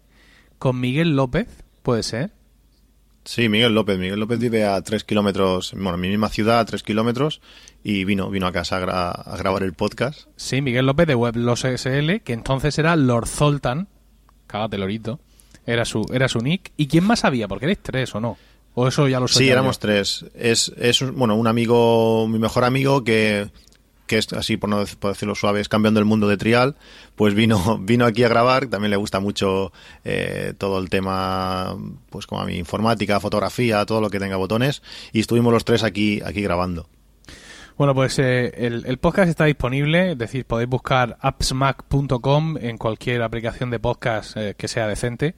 con 0.60 0.78
Miguel 0.78 1.16
López, 1.16 1.48
¿puede 1.82 2.04
ser? 2.04 2.34
Sí, 3.24 3.48
Miguel 3.48 3.74
López. 3.74 3.98
Miguel 3.98 4.20
López 4.20 4.40
vive 4.40 4.66
a 4.66 4.82
tres 4.82 5.06
kilómetros, 5.06 5.72
bueno, 5.72 5.96
en 5.96 6.02
mi 6.02 6.10
misma 6.10 6.28
ciudad, 6.28 6.60
a 6.60 6.66
tres 6.66 6.84
kilómetros, 6.84 7.40
y 7.82 8.04
vino, 8.04 8.30
vino 8.30 8.46
a 8.46 8.52
casa 8.52 8.76
a, 8.78 9.38
grabar 9.38 9.64
el 9.64 9.72
podcast. 9.72 10.28
Sí, 10.36 10.62
Miguel 10.62 10.86
López 10.86 11.08
de 11.08 11.16
Weblos 11.16 11.64
SL, 11.64 12.20
que 12.26 12.34
entonces 12.34 12.78
era 12.78 12.98
Lord 12.98 13.28
Zoltan, 13.28 13.88
cágate 14.48 14.78
lorito, 14.78 15.20
era 15.66 15.86
su, 15.86 16.06
era 16.12 16.28
su 16.28 16.40
nick. 16.40 16.72
¿Y 16.78 16.88
quién 16.88 17.04
más 17.04 17.26
había? 17.26 17.48
Porque 17.48 17.66
eres 17.66 17.80
tres 17.84 18.16
o 18.16 18.20
no. 18.20 18.38
O 18.74 18.88
eso 18.88 19.08
ya 19.08 19.20
lo 19.20 19.28
Sí, 19.28 19.50
éramos 19.50 19.80
tres. 19.80 20.26
Es, 20.36 20.72
es, 20.78 21.02
bueno, 21.12 21.36
un 21.36 21.48
amigo, 21.48 22.28
mi 22.28 22.40
mejor 22.40 22.64
amigo 22.64 23.04
que, 23.04 23.50
que 24.06 24.18
es 24.18 24.32
así, 24.34 24.58
por 24.58 24.70
no 24.70 24.86
decirlo 24.86 25.36
suave, 25.36 25.60
es 25.60 25.68
campeón 25.68 25.94
del 25.94 26.06
mundo 26.06 26.28
de 26.28 26.38
trial, 26.38 26.76
pues 27.16 27.34
vino, 27.34 27.78
vino 27.82 28.06
aquí 28.06 28.24
a 28.24 28.30
grabar. 28.30 28.68
También 28.68 28.92
le 28.92 28.98
gusta 28.98 29.20
mucho 29.20 29.72
eh, 30.06 30.54
todo 30.58 30.80
el 30.80 30.90
tema, 30.90 31.76
pues 32.10 32.26
como 32.26 32.42
a 32.42 32.46
mi 32.46 32.58
informática, 32.58 33.20
fotografía, 33.20 33.86
todo 33.86 34.00
lo 34.00 34.10
que 34.10 34.20
tenga 34.20 34.38
botones. 34.38 34.82
Y 35.12 35.20
estuvimos 35.20 35.52
los 35.52 35.66
tres 35.66 35.84
aquí, 35.84 36.22
aquí 36.24 36.42
grabando. 36.42 36.88
Bueno, 37.78 37.94
pues 37.94 38.18
eh, 38.18 38.52
el, 38.56 38.98
podcast 38.98 39.30
está 39.30 39.46
disponible, 39.46 40.14
es 40.14 40.18
decir, 40.18 40.46
podéis 40.46 40.68
buscar 40.68 41.16
appsmac.com 41.22 42.58
en 42.60 42.76
cualquier 42.80 43.22
aplicación 43.22 43.70
de 43.70 43.78
podcast 43.80 44.36
eh, 44.36 44.56
que 44.58 44.68
sea 44.68 44.88
decente 44.88 45.36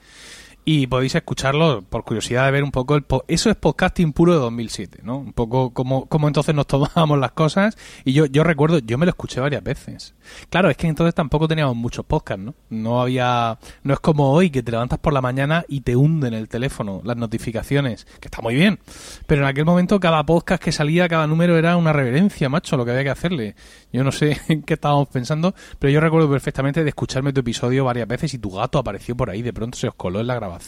y 0.71 0.85
podéis 0.85 1.15
escucharlo 1.15 1.81
por 1.81 2.03
curiosidad 2.03 2.45
de 2.45 2.51
ver 2.51 2.63
un 2.63 2.69
poco 2.69 2.95
el 2.95 3.03
eso 3.27 3.49
es 3.49 3.55
podcasting 3.55 4.13
puro 4.13 4.33
de 4.33 4.39
2007 4.39 4.99
no 5.01 5.17
un 5.17 5.33
poco 5.33 5.73
como, 5.73 6.05
como 6.05 6.27
entonces 6.27 6.53
nos 6.53 6.67
tomábamos 6.67 7.17
las 7.17 7.31
cosas. 7.31 7.75
Y 8.05 8.13
yo 8.13 8.27
yo 8.27 8.43
recuerdo 8.43 8.77
yo 8.77 8.99
me 8.99 9.07
lo 9.07 9.09
escuché 9.09 9.39
varias 9.39 9.63
veces. 9.63 10.13
Claro 10.51 10.69
es 10.69 10.77
que 10.77 10.85
entonces 10.85 11.15
tampoco 11.15 11.47
teníamos 11.47 11.75
muchos 11.75 12.05
podcasts 12.05 12.43
no 12.43 12.53
no 12.69 13.01
había 13.01 13.57
no 13.81 13.95
es 13.95 13.99
como 13.99 14.31
hoy 14.31 14.51
que 14.51 14.61
te 14.61 14.69
levantas 14.69 14.99
por 14.99 15.11
la 15.11 15.21
mañana 15.21 15.65
y 15.67 15.81
te 15.81 15.95
hunden 15.95 16.35
el 16.35 16.47
teléfono 16.47 17.01
las 17.03 17.17
notificaciones 17.17 18.05
que 18.19 18.27
está 18.27 18.43
muy 18.43 18.53
bien. 18.53 18.77
Pero 19.25 19.41
en 19.41 19.47
aquel 19.47 19.65
momento 19.65 19.99
cada 19.99 20.23
podcast 20.23 20.61
que 20.61 20.71
salía 20.71 21.09
cada 21.09 21.25
número 21.25 21.57
era 21.57 21.77
una 21.77 21.93
reverencia 21.93 22.47
macho 22.47 22.77
lo 22.77 22.85
que 22.85 22.91
había 22.91 23.05
que 23.05 23.09
hacerle. 23.09 23.55
Yo 23.91 24.03
no 24.03 24.11
sé 24.11 24.39
en 24.49 24.61
qué 24.61 24.75
estábamos 24.75 25.07
pensando 25.07 25.55
pero 25.79 25.91
yo 25.91 25.99
recuerdo 25.99 26.29
perfectamente 26.29 26.83
de 26.83 26.89
escucharme 26.89 27.33
tu 27.33 27.39
episodio 27.39 27.85
varias 27.85 28.07
veces 28.07 28.35
y 28.35 28.38
tu 28.38 28.51
gato 28.51 28.77
apareció 28.77 29.17
por 29.17 29.31
ahí 29.31 29.41
de 29.41 29.51
pronto 29.51 29.75
se 29.75 29.88
os 29.88 29.95
coló 29.95 30.19
en 30.19 30.27
la 30.27 30.35
grabación 30.35 30.58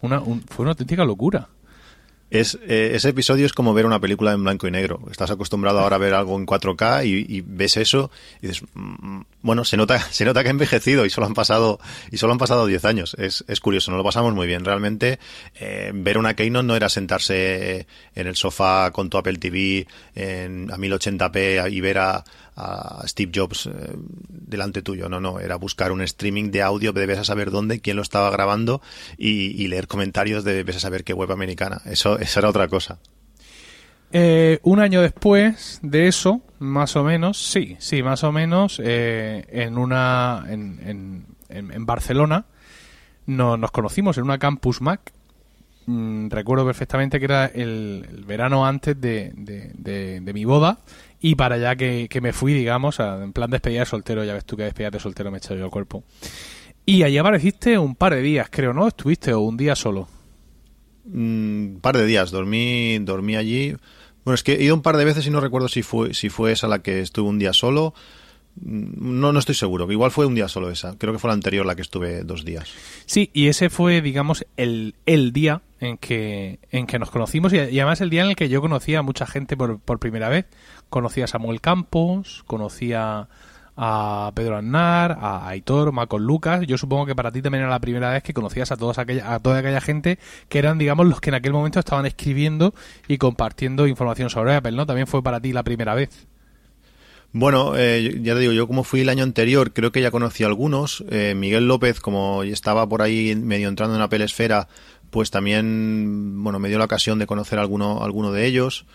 una, 0.00 0.20
fue 0.20 0.62
una 0.62 0.70
auténtica 0.70 1.04
locura. 1.04 1.48
Eh, 2.32 2.92
ese 2.94 3.08
episodio 3.08 3.44
es 3.44 3.52
como 3.52 3.74
ver 3.74 3.86
una 3.86 4.00
película 4.00 4.32
en 4.32 4.42
blanco 4.44 4.68
y 4.68 4.70
negro. 4.70 5.00
Estás 5.10 5.32
acostumbrado 5.32 5.80
ahora 5.80 5.96
a 5.96 5.98
ver 5.98 6.14
algo 6.14 6.38
en 6.38 6.46
4K 6.46 7.04
y, 7.04 7.40
ves 7.40 7.76
eso 7.76 8.10
y 8.40 8.46
dices, 8.46 8.62
mm, 8.74 9.22
bueno, 9.42 9.64
se 9.64 9.76
nota, 9.76 9.98
se 10.10 10.24
nota 10.24 10.42
que 10.42 10.48
ha 10.48 10.52
envejecido 10.52 11.04
y 11.04 11.10
solo 11.10 11.26
han 11.26 11.34
pasado, 11.34 11.80
y 12.10 12.18
solo 12.18 12.32
han 12.32 12.38
pasado 12.38 12.66
10 12.66 12.84
años. 12.84 13.16
Es, 13.18 13.44
es 13.48 13.60
curioso, 13.60 13.90
nos 13.90 13.98
lo 13.98 14.04
pasamos 14.04 14.32
muy 14.32 14.46
bien. 14.46 14.64
Realmente, 14.64 15.18
eh, 15.58 15.90
ver 15.92 16.18
una 16.18 16.34
Keynote 16.34 16.66
no 16.66 16.76
era 16.76 16.88
sentarse 16.88 17.86
en 18.14 18.26
el 18.26 18.36
sofá 18.36 18.92
con 18.92 19.10
tu 19.10 19.18
Apple 19.18 19.38
TV 19.38 19.86
en, 20.14 20.70
a 20.70 20.76
1080p 20.76 21.72
y 21.72 21.80
ver 21.80 21.98
a, 21.98 22.24
a 22.56 23.02
Steve 23.06 23.32
Jobs 23.34 23.66
eh, 23.66 23.70
delante 24.28 24.82
tuyo. 24.82 25.08
No, 25.08 25.20
no, 25.20 25.40
era 25.40 25.56
buscar 25.56 25.92
un 25.92 26.02
streaming 26.02 26.50
de 26.50 26.62
audio, 26.62 26.92
debes 26.92 27.18
a 27.18 27.24
saber 27.24 27.50
dónde, 27.50 27.80
quién 27.80 27.96
lo 27.96 28.02
estaba 28.02 28.30
grabando 28.30 28.80
y, 29.16 29.68
leer 29.68 29.86
comentarios 29.86 30.42
de 30.42 30.54
debes 30.54 30.76
a 30.76 30.80
saber 30.80 31.04
qué 31.04 31.12
web 31.12 31.30
americana. 31.30 31.80
Eso, 31.84 32.18
eso 32.18 32.40
era 32.40 32.48
otra 32.48 32.68
cosa. 32.68 32.98
Eh, 34.12 34.58
un 34.64 34.80
año 34.80 35.02
después 35.02 35.78
de 35.82 36.08
eso, 36.08 36.40
más 36.58 36.96
o 36.96 37.04
menos, 37.04 37.38
sí, 37.38 37.76
sí, 37.78 38.02
más 38.02 38.24
o 38.24 38.32
menos, 38.32 38.80
eh, 38.82 39.46
en 39.50 39.78
una, 39.78 40.44
en, 40.48 41.24
en, 41.48 41.86
Barcelona, 41.86 42.46
nos 43.26 43.70
conocimos 43.70 44.18
en 44.18 44.24
una 44.24 44.38
Campus 44.38 44.80
Mac. 44.80 45.12
Mm, 45.86 46.28
recuerdo 46.28 46.66
perfectamente 46.66 47.18
que 47.18 47.24
era 47.24 47.46
el, 47.46 48.24
verano 48.26 48.66
antes 48.66 49.00
de, 49.00 49.32
de, 49.34 50.32
mi 50.32 50.44
boda 50.44 50.78
y 51.20 51.34
para 51.34 51.56
allá 51.56 51.76
que, 51.76 52.08
me 52.22 52.32
fui, 52.32 52.54
digamos, 52.54 52.98
en 52.98 53.32
plan 53.32 53.50
despedida 53.50 53.80
de 53.80 53.86
soltero, 53.86 54.24
ya 54.24 54.34
ves 54.34 54.44
tú 54.44 54.56
que 54.56 54.64
despedida 54.64 54.90
de 54.90 55.00
soltero 55.00 55.30
me 55.30 55.36
he 55.36 55.38
echado 55.38 55.56
yo 55.56 55.66
el 55.66 55.70
cuerpo. 55.70 56.02
Y 56.86 57.02
allí 57.02 57.18
apareciste 57.18 57.78
un 57.78 57.94
par 57.94 58.14
de 58.14 58.22
días, 58.22 58.48
creo, 58.50 58.72
¿no? 58.72 58.88
¿Estuviste 58.88 59.34
o 59.34 59.40
un 59.40 59.56
día 59.56 59.76
solo? 59.76 60.08
Un 61.04 61.74
mm, 61.76 61.80
par 61.80 61.96
de 61.98 62.06
días, 62.06 62.30
dormí, 62.30 62.98
dormí 63.00 63.36
allí. 63.36 63.76
Bueno, 64.24 64.34
es 64.34 64.42
que 64.42 64.54
he 64.54 64.62
ido 64.62 64.74
un 64.74 64.82
par 64.82 64.96
de 64.96 65.04
veces 65.04 65.26
y 65.26 65.30
no 65.30 65.40
recuerdo 65.40 65.68
si 65.68 65.82
fue, 65.82 66.14
si 66.14 66.30
fue 66.30 66.52
esa 66.52 66.68
la 66.68 66.80
que 66.80 67.00
estuve 67.00 67.28
un 67.28 67.38
día 67.38 67.52
solo. 67.52 67.94
Mm, 68.56 69.20
no, 69.20 69.32
no 69.32 69.38
estoy 69.38 69.54
seguro. 69.54 69.90
Igual 69.90 70.10
fue 70.10 70.24
un 70.24 70.34
día 70.34 70.48
solo 70.48 70.70
esa. 70.70 70.96
Creo 70.96 71.12
que 71.12 71.18
fue 71.18 71.28
la 71.28 71.34
anterior 71.34 71.66
la 71.66 71.76
que 71.76 71.82
estuve 71.82 72.22
dos 72.24 72.46
días. 72.46 72.72
Sí, 73.04 73.30
y 73.34 73.48
ese 73.48 73.68
fue, 73.68 74.00
digamos, 74.00 74.46
el, 74.56 74.94
el 75.04 75.32
día 75.32 75.62
en 75.80 75.96
que, 75.96 76.60
en 76.70 76.86
que 76.86 76.98
nos 76.98 77.10
conocimos 77.10 77.52
y, 77.52 77.58
además 77.58 78.00
el 78.00 78.10
día 78.10 78.22
en 78.22 78.30
el 78.30 78.36
que 78.36 78.48
yo 78.48 78.60
conocí 78.60 78.94
a 78.94 79.02
mucha 79.02 79.26
gente 79.26 79.56
por, 79.56 79.80
por 79.80 79.98
primera 79.98 80.28
vez. 80.28 80.46
Conocí 80.90 81.22
a 81.22 81.26
Samuel 81.26 81.60
Campos, 81.60 82.44
conocí 82.46 82.92
a, 82.92 83.28
Pedro 84.34 84.58
Aznar, 84.58 85.16
a 85.18 85.48
Aitor, 85.48 85.92
Macon 85.92 86.22
Lucas. 86.22 86.66
Yo 86.66 86.76
supongo 86.76 87.06
que 87.06 87.14
para 87.14 87.32
ti 87.32 87.40
también 87.40 87.62
era 87.62 87.70
la 87.70 87.80
primera 87.80 88.10
vez 88.10 88.22
que 88.22 88.34
conocías 88.34 88.70
a, 88.72 88.76
todos 88.76 88.98
aquella, 88.98 89.32
a 89.32 89.38
toda 89.38 89.60
aquella 89.60 89.80
gente 89.80 90.18
que 90.50 90.58
eran, 90.58 90.76
digamos, 90.76 91.06
los 91.06 91.22
que 91.22 91.30
en 91.30 91.36
aquel 91.36 91.54
momento 91.54 91.78
estaban 91.78 92.04
escribiendo 92.04 92.74
y 93.08 93.16
compartiendo 93.16 93.86
información 93.86 94.28
sobre 94.28 94.54
Apple, 94.54 94.72
¿no? 94.72 94.84
También 94.84 95.06
fue 95.06 95.22
para 95.22 95.40
ti 95.40 95.54
la 95.54 95.62
primera 95.62 95.94
vez. 95.94 96.26
Bueno, 97.32 97.76
eh, 97.76 98.18
ya 98.22 98.34
te 98.34 98.40
digo, 98.40 98.52
yo 98.52 98.66
como 98.66 98.82
fui 98.82 99.02
el 99.02 99.08
año 99.08 99.22
anterior, 99.22 99.72
creo 99.72 99.92
que 99.92 100.02
ya 100.02 100.10
conocí 100.10 100.42
a 100.42 100.48
algunos. 100.48 101.04
Eh, 101.10 101.34
Miguel 101.36 101.68
López, 101.68 102.00
como 102.00 102.42
estaba 102.42 102.88
por 102.88 103.02
ahí 103.02 103.36
medio 103.36 103.68
entrando 103.68 103.94
en 103.94 104.02
Apple 104.02 104.24
Esfera, 104.24 104.66
pues 105.10 105.30
también, 105.30 106.42
bueno, 106.42 106.58
me 106.58 106.68
dio 106.68 106.78
la 106.78 106.84
ocasión 106.84 107.18
de 107.18 107.26
conocer 107.26 107.58
alguno, 107.58 108.02
alguno 108.02 108.32
de 108.32 108.46
ellos. 108.46 108.86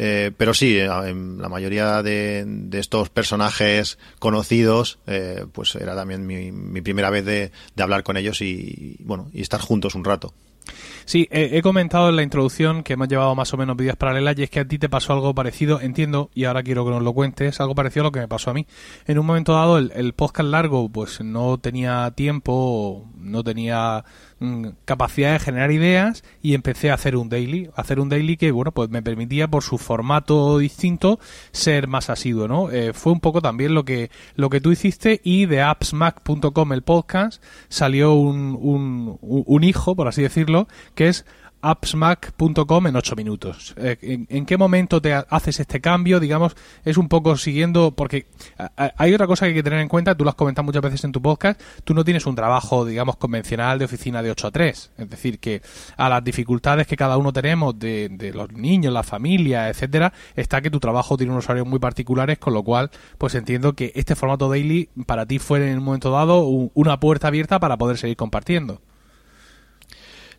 Eh, 0.00 0.30
pero 0.36 0.54
sí, 0.54 0.78
eh, 0.78 0.86
la 0.86 1.48
mayoría 1.48 2.02
de, 2.02 2.68
estos 2.72 3.08
personajes 3.08 3.98
conocidos, 4.18 4.98
eh, 5.06 5.44
pues 5.52 5.74
era 5.74 5.94
también 5.96 6.26
mi, 6.26 6.80
primera 6.82 7.10
vez 7.10 7.24
de, 7.24 7.50
de, 7.74 7.82
hablar 7.82 8.02
con 8.02 8.16
ellos 8.16 8.40
y, 8.40 8.96
bueno, 9.00 9.28
y 9.32 9.42
estar 9.42 9.60
juntos 9.60 9.94
un 9.94 10.04
rato. 10.04 10.32
Sí, 11.06 11.26
he 11.30 11.62
comentado 11.62 12.10
en 12.10 12.16
la 12.16 12.22
introducción 12.22 12.82
que 12.82 12.92
hemos 12.92 13.08
llevado 13.08 13.34
más 13.34 13.54
o 13.54 13.56
menos 13.56 13.74
vidas 13.78 13.96
paralelas 13.96 14.38
y 14.38 14.42
es 14.42 14.50
que 14.50 14.60
a 14.60 14.68
ti 14.68 14.78
te 14.78 14.90
pasó 14.90 15.14
algo 15.14 15.34
parecido, 15.34 15.80
entiendo, 15.80 16.30
y 16.34 16.44
ahora 16.44 16.62
quiero 16.62 16.84
que 16.84 16.90
nos 16.90 17.02
lo 17.02 17.14
cuentes, 17.14 17.58
algo 17.60 17.74
parecido 17.74 18.02
a 18.02 18.08
lo 18.08 18.12
que 18.12 18.20
me 18.20 18.28
pasó 18.28 18.50
a 18.50 18.54
mí. 18.54 18.66
En 19.06 19.18
un 19.18 19.24
momento 19.24 19.54
dado 19.54 19.78
el, 19.78 19.90
el 19.96 20.12
podcast 20.12 20.50
largo 20.50 20.90
pues 20.90 21.22
no 21.22 21.56
tenía 21.56 22.10
tiempo, 22.14 23.08
no 23.16 23.42
tenía 23.42 24.04
capacidad 24.84 25.32
de 25.32 25.40
generar 25.40 25.72
ideas 25.72 26.22
y 26.42 26.54
empecé 26.54 26.90
a 26.90 26.94
hacer 26.94 27.16
un 27.16 27.28
daily, 27.28 27.70
hacer 27.74 27.98
un 27.98 28.08
daily 28.08 28.36
que 28.36 28.52
bueno 28.52 28.70
pues 28.70 28.88
me 28.88 29.02
permitía 29.02 29.48
por 29.48 29.64
su 29.64 29.78
formato 29.78 30.58
distinto 30.58 31.18
ser 31.50 31.88
más 31.88 32.08
asiduo, 32.08 32.46
¿no? 32.46 32.70
Eh, 32.70 32.92
fue 32.92 33.12
un 33.12 33.20
poco 33.20 33.42
también 33.42 33.74
lo 33.74 33.84
que 33.84 34.10
lo 34.36 34.48
que 34.48 34.60
tú 34.60 34.70
hiciste 34.70 35.20
y 35.24 35.46
de 35.46 35.62
appsmac.com 35.62 36.72
el 36.72 36.82
podcast 36.82 37.42
salió 37.68 38.14
un, 38.14 38.56
un, 38.60 39.18
un 39.20 39.64
hijo, 39.64 39.96
por 39.96 40.06
así 40.06 40.22
decirlo, 40.22 40.68
que 40.94 41.08
es 41.08 41.26
appsmac.com 41.60 42.86
en 42.86 42.96
8 42.96 43.16
minutos. 43.16 43.74
Eh, 43.76 44.26
¿en, 44.28 44.46
qué 44.46 44.56
momento 44.56 45.00
te 45.00 45.12
haces 45.14 45.60
este 45.60 45.80
cambio? 45.80 46.20
Digamos, 46.20 46.56
es 46.84 46.96
un 46.96 47.08
poco 47.08 47.36
siguiendo, 47.36 47.92
porque 47.92 48.26
hay 48.76 49.14
otra 49.14 49.26
cosa 49.26 49.46
que 49.46 49.50
hay 49.50 49.54
que 49.54 49.62
tener 49.62 49.80
en 49.80 49.88
cuenta, 49.88 50.14
tú 50.14 50.24
lo 50.24 50.30
has 50.30 50.36
comentado 50.36 50.64
muchas 50.64 50.82
veces 50.82 51.04
en 51.04 51.12
tu 51.12 51.20
podcast, 51.20 51.60
tú 51.84 51.94
no 51.94 52.04
tienes 52.04 52.26
un 52.26 52.34
trabajo, 52.34 52.84
digamos, 52.84 53.16
convencional 53.16 53.78
de 53.78 53.84
oficina 53.84 54.22
de 54.22 54.30
8 54.30 54.46
a 54.46 54.50
3. 54.50 54.90
Es 54.96 55.10
decir, 55.10 55.38
que 55.38 55.62
a 55.96 56.08
las 56.08 56.22
dificultades 56.22 56.86
que 56.86 56.96
cada 56.96 57.16
uno 57.16 57.32
tenemos 57.32 57.78
de, 57.78 58.08
de 58.10 58.32
los 58.32 58.52
niños, 58.52 58.92
la 58.92 59.02
familia, 59.02 59.68
etcétera, 59.68 60.12
está 60.36 60.60
que 60.60 60.70
tu 60.70 60.80
trabajo 60.80 61.16
tiene 61.16 61.32
unos 61.32 61.46
horarios 61.46 61.66
muy 61.66 61.78
particulares, 61.78 62.38
con 62.38 62.54
lo 62.54 62.62
cual, 62.62 62.90
pues 63.18 63.34
entiendo 63.34 63.74
que 63.74 63.92
este 63.94 64.14
formato 64.14 64.48
daily 64.48 64.88
para 65.06 65.26
ti 65.26 65.38
fue 65.38 65.70
en 65.70 65.78
un 65.78 65.84
momento 65.84 66.10
dado 66.10 66.42
una 66.42 67.00
puerta 67.00 67.28
abierta 67.28 67.58
para 67.60 67.76
poder 67.76 67.98
seguir 67.98 68.16
compartiendo. 68.16 68.80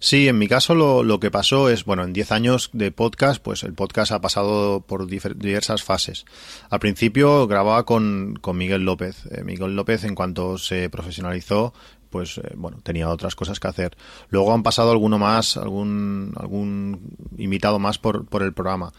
Sí, 0.02 0.30
en 0.30 0.38
mi 0.38 0.48
caso 0.48 0.76
lo, 0.76 1.04
lo 1.04 1.20
que 1.20 1.30
pasó 1.30 1.70
es, 1.70 1.84
bueno, 1.84 2.06
en 2.06 2.14
10 2.14 2.32
años 2.32 2.70
de 2.72 2.90
podcast, 2.90 3.44
pues 3.44 3.64
el 3.64 3.74
podcast 3.74 4.14
ha 4.14 4.22
pasado 4.22 4.80
por 4.80 5.08
diversas 5.08 5.84
fases. 5.84 6.26
Al 6.70 6.80
principio 6.80 7.48
grababa 7.48 7.86
con, 7.86 8.40
con 8.40 8.58
Miguel 8.58 8.86
López. 8.86 9.26
Eh, 9.30 9.44
Miguel 9.44 9.76
López, 9.76 10.06
en 10.06 10.16
cuanto 10.16 10.58
se 10.58 10.90
profesionalizó, 10.90 11.74
pues 12.10 12.38
eh, 12.38 12.54
bueno, 12.56 12.80
tenía 12.84 13.10
otras 13.10 13.36
cosas 13.36 13.60
que 13.60 13.68
hacer. 13.68 13.98
Luego 14.30 14.54
han 14.54 14.64
pasado 14.64 14.92
alguno 14.92 15.18
más, 15.18 15.58
algún, 15.58 16.34
algún 16.36 17.16
invitado 17.38 17.80
más 17.80 17.98
por, 17.98 18.26
por 18.26 18.44
el 18.44 18.54
programa. 18.54 18.92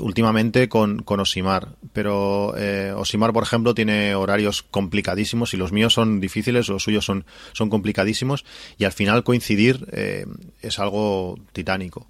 últimamente 0.00 0.68
con, 0.68 1.02
con 1.02 1.20
Osimar, 1.20 1.76
pero 1.92 2.54
eh, 2.56 2.92
Osimar, 2.96 3.32
por 3.32 3.42
ejemplo, 3.42 3.74
tiene 3.74 4.14
horarios 4.14 4.62
complicadísimos 4.62 5.54
y 5.54 5.56
los 5.56 5.72
míos 5.72 5.94
son 5.94 6.20
difíciles, 6.20 6.68
los 6.68 6.82
suyos 6.82 7.04
son, 7.04 7.24
son 7.52 7.70
complicadísimos 7.70 8.44
y 8.78 8.84
al 8.84 8.92
final 8.92 9.24
coincidir 9.24 9.86
eh, 9.92 10.26
es 10.60 10.78
algo 10.78 11.36
titánico. 11.52 12.06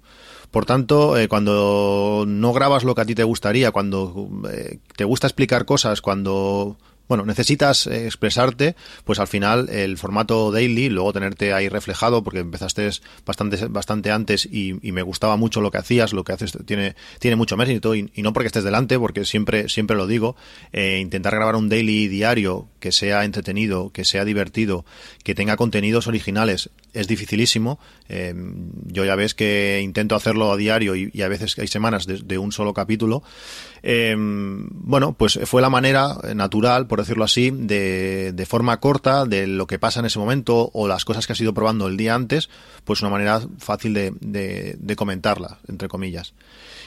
Por 0.51 0.65
tanto, 0.65 1.17
eh, 1.17 1.27
cuando 1.27 2.25
no 2.27 2.53
grabas 2.53 2.83
lo 2.83 2.93
que 2.93 3.01
a 3.01 3.05
ti 3.05 3.15
te 3.15 3.23
gustaría, 3.23 3.71
cuando 3.71 4.29
te 4.95 5.03
gusta 5.03 5.25
explicar 5.25 5.65
cosas, 5.65 6.01
cuando 6.01 6.77
bueno, 7.07 7.25
necesitas 7.25 7.87
eh, 7.87 8.05
expresarte, 8.05 8.75
pues 9.03 9.19
al 9.19 9.27
final 9.27 9.69
el 9.69 9.97
formato 9.97 10.51
daily, 10.51 10.89
luego 10.89 11.13
tenerte 11.13 11.53
ahí 11.53 11.69
reflejado, 11.69 12.23
porque 12.23 12.39
empezaste 12.39 12.89
bastante, 13.25 13.67
bastante 13.67 14.11
antes 14.11 14.45
y, 14.45 14.73
me 14.93 15.01
gustaba 15.01 15.37
mucho 15.37 15.59
lo 15.59 15.71
que 15.71 15.79
hacías, 15.79 16.13
lo 16.13 16.23
que 16.23 16.33
haces 16.33 16.55
tiene, 16.65 16.95
tiene 17.19 17.35
mucho 17.35 17.57
mérito 17.57 17.95
y, 17.95 18.11
y 18.13 18.21
no 18.21 18.31
porque 18.31 18.47
estés 18.47 18.63
delante, 18.63 18.99
porque 18.99 19.25
siempre, 19.25 19.69
siempre 19.69 19.97
lo 19.97 20.05
digo, 20.05 20.35
eh, 20.71 20.99
intentar 20.99 21.33
grabar 21.33 21.55
un 21.55 21.67
daily 21.67 22.07
diario 22.07 22.67
que 22.83 22.91
sea 22.91 23.23
entretenido, 23.23 23.91
que 23.91 24.03
sea 24.03 24.25
divertido, 24.25 24.83
que 25.23 25.33
tenga 25.33 25.55
contenidos 25.55 26.07
originales, 26.07 26.69
es 26.91 27.07
dificilísimo. 27.07 27.79
Eh, 28.09 28.35
yo 28.87 29.05
ya 29.05 29.15
ves 29.15 29.33
que 29.33 29.79
intento 29.81 30.15
hacerlo 30.17 30.51
a 30.51 30.57
diario 30.57 30.93
y, 30.93 31.21
a 31.21 31.29
veces 31.29 31.57
hay 31.59 31.67
semanas 31.69 32.05
de, 32.07 32.37
un 32.37 32.51
solo 32.51 32.73
capítulo. 32.73 33.23
Eh, 33.83 34.17
bueno, 34.17 35.13
pues 35.13 35.39
fue 35.45 35.61
la 35.61 35.69
manera 35.69 36.17
natural, 36.35 36.87
por 36.87 36.99
decirlo 36.99 37.23
así, 37.23 37.51
de, 37.51 38.33
de, 38.33 38.45
forma 38.45 38.77
corta 38.81 39.23
de 39.23 39.47
lo 39.47 39.65
que 39.65 39.79
pasa 39.79 40.01
en 40.01 40.07
ese 40.07 40.19
momento 40.19 40.69
o 40.73 40.85
las 40.89 41.05
cosas 41.05 41.25
que 41.25 41.31
has 41.31 41.39
ido 41.39 41.53
probando 41.53 41.87
el 41.87 41.95
día 41.95 42.15
antes, 42.15 42.49
pues 42.83 42.99
una 42.99 43.11
manera 43.11 43.41
fácil 43.59 43.93
de, 43.93 44.11
de 44.77 44.95
comentarla, 44.97 45.59
entre 45.69 45.87
comillas. 45.87 46.33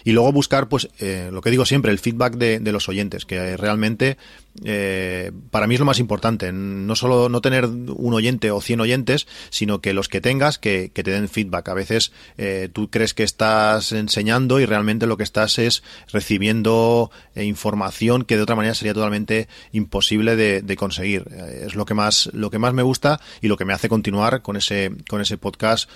Y 0.06 0.12
luego 0.12 0.30
buscar, 0.30 0.68
pues, 0.68 0.88
eh, 1.00 1.30
lo 1.32 1.42
que 1.42 1.50
digo 1.50 1.66
siempre, 1.66 1.90
el 1.90 1.98
feedback 1.98 2.36
de, 2.36 2.60
de 2.60 2.70
los 2.70 2.88
oyentes, 2.88 3.26
que 3.26 3.56
realmente 3.56 4.16
eh, 4.64 5.32
para 5.50 5.66
mí 5.66 5.74
es 5.74 5.80
lo 5.80 5.86
más 5.86 5.98
importante. 5.98 6.52
No 6.52 6.94
solo 6.96 7.28
no 7.28 7.40
tener 7.40 7.66
un 7.66 8.14
oyente 8.14 8.50
o 8.50 8.60
100 8.60 8.80
oyentes, 8.80 9.26
sino 9.50 9.80
que 9.80 9.92
los 9.92 10.08
que 10.08 10.20
tengas 10.20 10.58
que, 10.58 10.90
te 10.94 11.10
den 11.10 11.28
feedback. 11.28 11.68
A 11.68 11.74
veces 11.74 12.12
eh, 12.38 12.68
tú 12.72 12.90
crees 12.90 13.14
que 13.14 13.22
estás 13.22 13.92
enseñando 13.92 14.60
y 14.60 14.66
realmente 14.66 15.06
lo 15.06 15.16
que 15.16 15.22
estás 15.22 15.58
es 15.58 15.82
recibiendo 16.12 17.10
eh, 17.34 17.44
información 17.44 18.24
que 18.24 18.36
de 18.36 18.42
otra 18.42 18.56
manera 18.56 18.74
sería 18.74 18.94
totalmente 18.94 19.48
imposible 19.72 20.36
de, 20.36 20.76
conseguir. 20.76 21.26
es 21.62 21.74
lo 21.74 21.86
que 21.86 21.94
más 21.94 22.28
lo 22.34 22.50
que 22.50 22.58
más 22.58 22.74
me 22.74 22.82
gusta 22.82 23.18
y 23.40 23.48
lo 23.48 23.56
que 23.56 23.64
me 23.64 23.72
hace 23.72 23.88
continuar 23.88 24.42
con 24.42 24.56
ese 24.56 24.92
con 25.08 25.22
ese 25.22 25.38
podcast, 25.38 25.88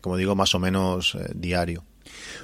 como 0.00 0.16
digo, 0.16 0.36
más 0.36 0.54
o 0.54 0.60
menos 0.60 1.18
diario 1.34 1.87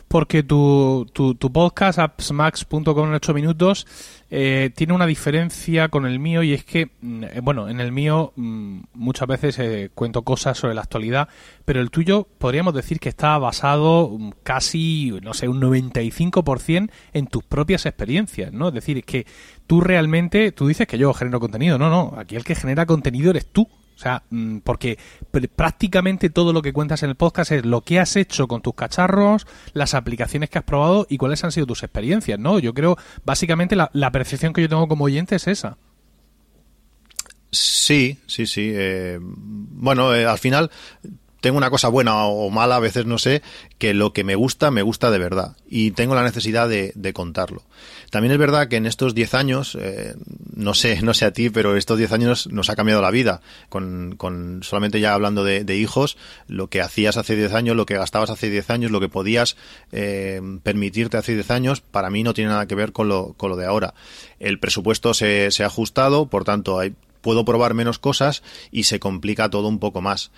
porque 0.09 0.43
tu, 0.43 1.07
tu, 1.13 1.35
tu 1.35 1.53
podcast, 1.53 1.99
appsmax.com 1.99 3.09
en 3.09 3.15
8 3.15 3.35
minutos, 3.35 3.87
eh, 4.31 4.71
tiene 4.75 4.93
una 4.95 5.07
diferencia 5.07 5.89
con 5.89 6.07
el 6.07 6.19
mío 6.19 6.43
y 6.43 6.55
es 6.55 6.65
que, 6.65 6.91
mm, 7.01 7.25
eh, 7.25 7.41
bueno, 7.41 7.69
en 7.69 7.79
el 7.79 7.93
mío 7.93 8.33
mm, 8.35 8.81
muchas 8.95 9.29
veces 9.29 9.59
eh, 9.61 9.91
cuento 9.95 10.23
cosas 10.23 10.59
sobre 10.59 10.75
la 10.75 10.81
actualidad, 10.81 11.29
pero 11.65 11.81
el 11.81 11.91
tuyo 11.91 12.27
podríamos 12.39 12.75
decir 12.75 12.99
que 12.99 13.11
está 13.11 13.39
basado 13.39 14.11
mm, 14.11 14.31
casi, 14.43 15.13
no 15.23 15.35
sé, 15.35 15.47
un 15.47 15.61
95% 15.61 16.91
en 17.13 17.27
tus 17.29 17.45
propias 17.45 17.87
experiencias, 17.87 18.53
¿no? 18.53 18.69
Es 18.69 18.75
decir, 18.75 19.05
que 19.05 19.27
tú 19.67 19.81
realmente, 19.81 20.51
tú 20.51 20.67
dices 20.67 20.89
que 20.89 20.99
yo 20.99 21.15
genero 21.15 21.39
contenido, 21.39 21.79
no, 21.79 21.89
no, 21.89 22.15
aquí 22.19 22.35
el 22.35 22.45
que 22.45 22.57
genera 22.57 22.87
contenido 22.87 23.31
eres 23.31 23.47
tú, 23.47 23.69
o 23.95 23.99
sea, 23.99 24.23
mm, 24.31 24.59
porque 24.59 24.99
prácticamente 25.55 26.31
todo 26.31 26.53
lo 26.53 26.63
que 26.63 26.73
cuentas 26.73 27.03
en 27.03 27.11
el 27.11 27.17
podcast 27.17 27.53
es 27.53 27.65
lo 27.65 27.83
que 27.83 28.01
has 28.01 28.17
hecho 28.17 28.49
con 28.49 28.61
tus 28.61 28.75
cacharros, 28.75 29.47
las 29.73 29.95
aplicaciones 29.95 30.51
que 30.51 30.59
has 30.59 30.65
probado 30.65 31.07
y 31.09 31.17
cuáles 31.17 31.45
han 31.45 31.53
sido 31.53 31.67
tus 31.67 31.83
experiencias, 31.83 32.39
¿no? 32.39 32.59
Yo 32.59 32.75
creo, 32.75 32.97
básicamente, 33.25 33.77
la, 33.77 34.11
percepción 34.11 34.53
que 34.53 34.63
yo 34.63 34.69
tengo 34.69 34.89
como 34.89 35.05
oyente 35.05 35.37
es 35.37 35.47
esa. 35.49 35.77
Sí, 37.51 38.19
sí, 38.27 38.47
sí. 38.47 38.71
Eh, 38.75 39.19
bueno, 39.21 40.15
eh, 40.15 40.27
al 40.27 40.39
final 40.39 40.71
tengo 41.45 41.59
una 41.59 41.69
cosa 41.69 41.89
buena 41.89 42.25
o 42.25 42.49
mala, 42.49 42.77
a 42.77 42.81
veces 42.81 43.05
no 43.05 43.19
sé, 43.19 43.43
que 43.77 43.93
lo 43.93 44.15
que 44.15 44.25
me 44.25 44.35
gusta, 44.35 44.71
me 44.71 44.81
gusta 44.81 45.11
de 45.11 45.19
verdad. 45.19 45.59
Y 45.69 45.91
tengo 45.91 46.15
la 46.15 46.23
necesidad 46.23 46.71
de, 46.71 47.13
contarlo. 47.13 47.65
También 48.11 48.33
es 48.33 48.39
verdad 48.39 48.69
que 48.69 48.77
en 48.77 48.87
estos 48.87 49.15
10 49.15 49.35
años, 49.35 49.77
eh, 49.79 50.15
no 50.57 50.73
sé, 50.73 51.03
no 51.03 51.13
sé 51.13 51.27
a 51.27 51.35
ti, 51.35 51.51
pero 51.51 51.77
estos 51.77 51.99
10 51.99 52.13
años 52.13 52.47
nos 52.47 52.71
ha 52.71 52.77
cambiado 52.77 53.03
la 53.03 53.11
vida. 53.11 53.43
Con, 53.69 54.15
con 54.17 54.63
solamente 54.63 55.01
ya 55.01 55.13
hablando 55.13 55.45
de, 55.45 55.77
hijos, 55.77 56.17
lo 56.49 56.69
que 56.69 56.81
hacías 56.81 57.19
hace 57.19 57.37
10 57.37 57.53
años, 57.53 57.77
lo 57.77 57.85
que 57.85 57.99
gastabas 57.99 58.31
hace 58.31 58.49
10 58.49 58.71
años, 58.71 58.91
lo 58.91 59.01
que 59.01 59.11
podías 59.11 59.59
eh, 59.93 60.41
permitirte 60.63 61.19
hace 61.19 61.35
10 61.35 61.51
años, 61.51 61.83
para 61.83 62.09
mí 62.09 62.23
no 62.23 62.33
tiene 62.33 62.53
nada 62.53 62.65
que 62.65 62.75
ver 62.75 62.93
con 62.93 63.09
lo, 63.09 63.35
con 63.35 63.51
lo 63.51 63.57
de 63.57 63.67
ahora. 63.67 63.93
El 64.41 64.59
presupuesto 64.59 65.13
se, 65.13 65.51
se 65.51 65.63
ha 65.63 65.67
ajustado, 65.67 66.25
por 66.25 66.45
tanto, 66.45 66.79
hay, 66.79 66.95
puedo 67.21 67.45
probar 67.45 67.75
menos 67.75 67.99
cosas 67.99 68.43
y 68.71 68.85
se 68.85 68.99
complica 68.99 69.51
todo 69.51 69.69
un 69.69 69.79
poco 69.79 70.01
más 70.01 70.31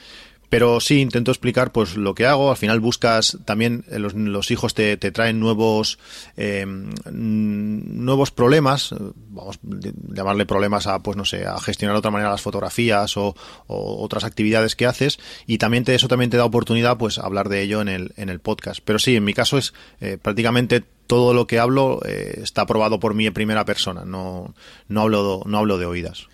pero 0.49 0.81
sí 0.81 1.01
intento 1.01 1.31
explicar 1.31 1.73
pues 1.73 1.97
lo 1.97 2.15
que 2.15 2.27
hago. 2.27 2.51
Al 2.51 2.57
final 2.57 2.81
buscas 2.81 3.39
también 3.45 3.85
eh, 3.91 3.99
los, 3.99 4.15
los 4.15 4.51
hijos 4.51 4.75
te, 4.75 4.97
te, 4.97 5.11
traen 5.11 5.41
nuevos 5.41 5.99
eh, 6.37 6.65
nuevos 6.67 8.31
problemas 8.31 8.95
vamos 9.29 9.57
a 9.57 10.15
llamarle 10.15 10.47
problemas 10.47 10.87
a 10.87 11.01
pues 11.01 11.17
no 11.17 11.25
sé 11.25 11.47
a 11.47 11.59
gestionar 11.61 11.95
de 11.95 11.99
otra 11.99 12.11
manera 12.11 12.31
las 12.31 12.43
fotografías 12.43 13.17
o, 13.17 13.35
otras 13.67 14.25
actividades 14.25 14.77
que 14.77 14.87
haces. 14.87 15.19
Y 15.47 15.59
también 15.59 15.85
te, 15.85 15.95
eso 15.95 16.09
también 16.09 16.31
te 16.31 16.37
da 16.37 16.45
oportunidad 16.45 16.99
pues 16.99 17.19
hablar 17.19 17.49
de 17.49 17.63
ello 17.63 17.81
en 17.81 17.89
el 17.89 18.13
en 18.17 18.29
el 18.29 18.41
podcast. 18.41 18.81
Pero 18.85 18.99
sí 18.99 19.17
en 19.17 19.25
mi 19.25 19.35
caso 19.35 19.59
es 19.59 19.75
eh, 20.01 20.19
prácticamente 20.21 20.83
todo 21.07 21.35
lo 21.35 21.47
que 21.47 21.61
hablo 21.61 22.01
está 22.05 22.63
aprobado 22.63 22.99
por 22.99 23.15
mí 23.15 23.27
en 23.27 23.33
primera 23.33 23.65
persona. 23.65 24.05
No 24.05 24.55
no 24.89 25.03
hablo 25.03 25.43
no 25.47 25.59
hablo 25.59 25.79
de 25.79 25.87
oídas 25.87 26.27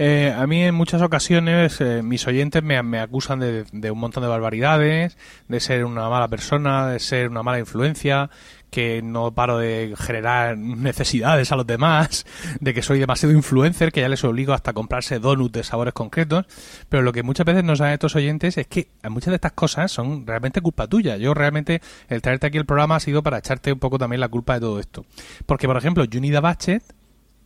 eh, 0.00 0.32
a 0.32 0.46
mí 0.46 0.62
en 0.62 0.76
muchas 0.76 1.02
ocasiones 1.02 1.80
eh, 1.80 2.04
mis 2.04 2.24
oyentes 2.28 2.62
me, 2.62 2.80
me 2.84 3.00
acusan 3.00 3.40
de, 3.40 3.90
un 3.90 3.98
montón 3.98 4.22
de 4.22 4.28
barbaridades, 4.28 5.18
de 5.48 5.58
ser 5.58 5.84
una 5.84 6.08
mala 6.08 6.28
persona, 6.28 6.86
de 6.86 7.00
ser 7.00 7.28
una 7.28 7.42
mala 7.42 7.58
influencia, 7.58 8.30
que 8.70 9.02
no 9.02 9.34
paro 9.34 9.58
de 9.58 9.94
generar 9.98 10.56
necesidades 10.56 11.50
a 11.50 11.56
los 11.56 11.66
demás, 11.66 12.26
de 12.60 12.74
que 12.74 12.82
soy 12.82 13.00
demasiado 13.00 13.34
influencer, 13.34 13.90
que 13.90 14.00
ya 14.00 14.08
les 14.08 14.22
obligo 14.22 14.52
hasta 14.52 14.70
a 14.70 14.74
comprarse 14.74 15.18
donuts 15.18 15.50
de 15.52 15.64
sabores 15.64 15.94
concretos, 15.94 16.46
pero 16.88 17.02
lo 17.02 17.12
que 17.12 17.24
muchas 17.24 17.46
veces 17.46 17.64
nos 17.64 17.78
saben 17.78 17.94
estos 17.94 18.14
oyentes 18.14 18.56
es 18.56 18.68
que 18.68 18.90
muchas 19.10 19.32
de 19.32 19.36
estas 19.36 19.52
cosas 19.52 19.90
son 19.90 20.24
realmente 20.24 20.60
culpa 20.60 20.86
tuya. 20.86 21.16
Yo 21.16 21.34
realmente 21.34 21.82
el 22.08 22.22
traerte 22.22 22.46
aquí 22.46 22.58
el 22.58 22.66
programa 22.66 22.94
ha 22.94 23.00
sido 23.00 23.24
para 23.24 23.38
echarte 23.38 23.72
un 23.72 23.80
poco 23.80 23.98
también 23.98 24.20
la 24.20 24.28
culpa 24.28 24.54
de 24.54 24.60
todo 24.60 24.78
esto. 24.78 25.04
Porque, 25.44 25.66
por 25.66 25.76
ejemplo, 25.76 26.04
Junida 26.08 26.40
Bachet, 26.40 26.84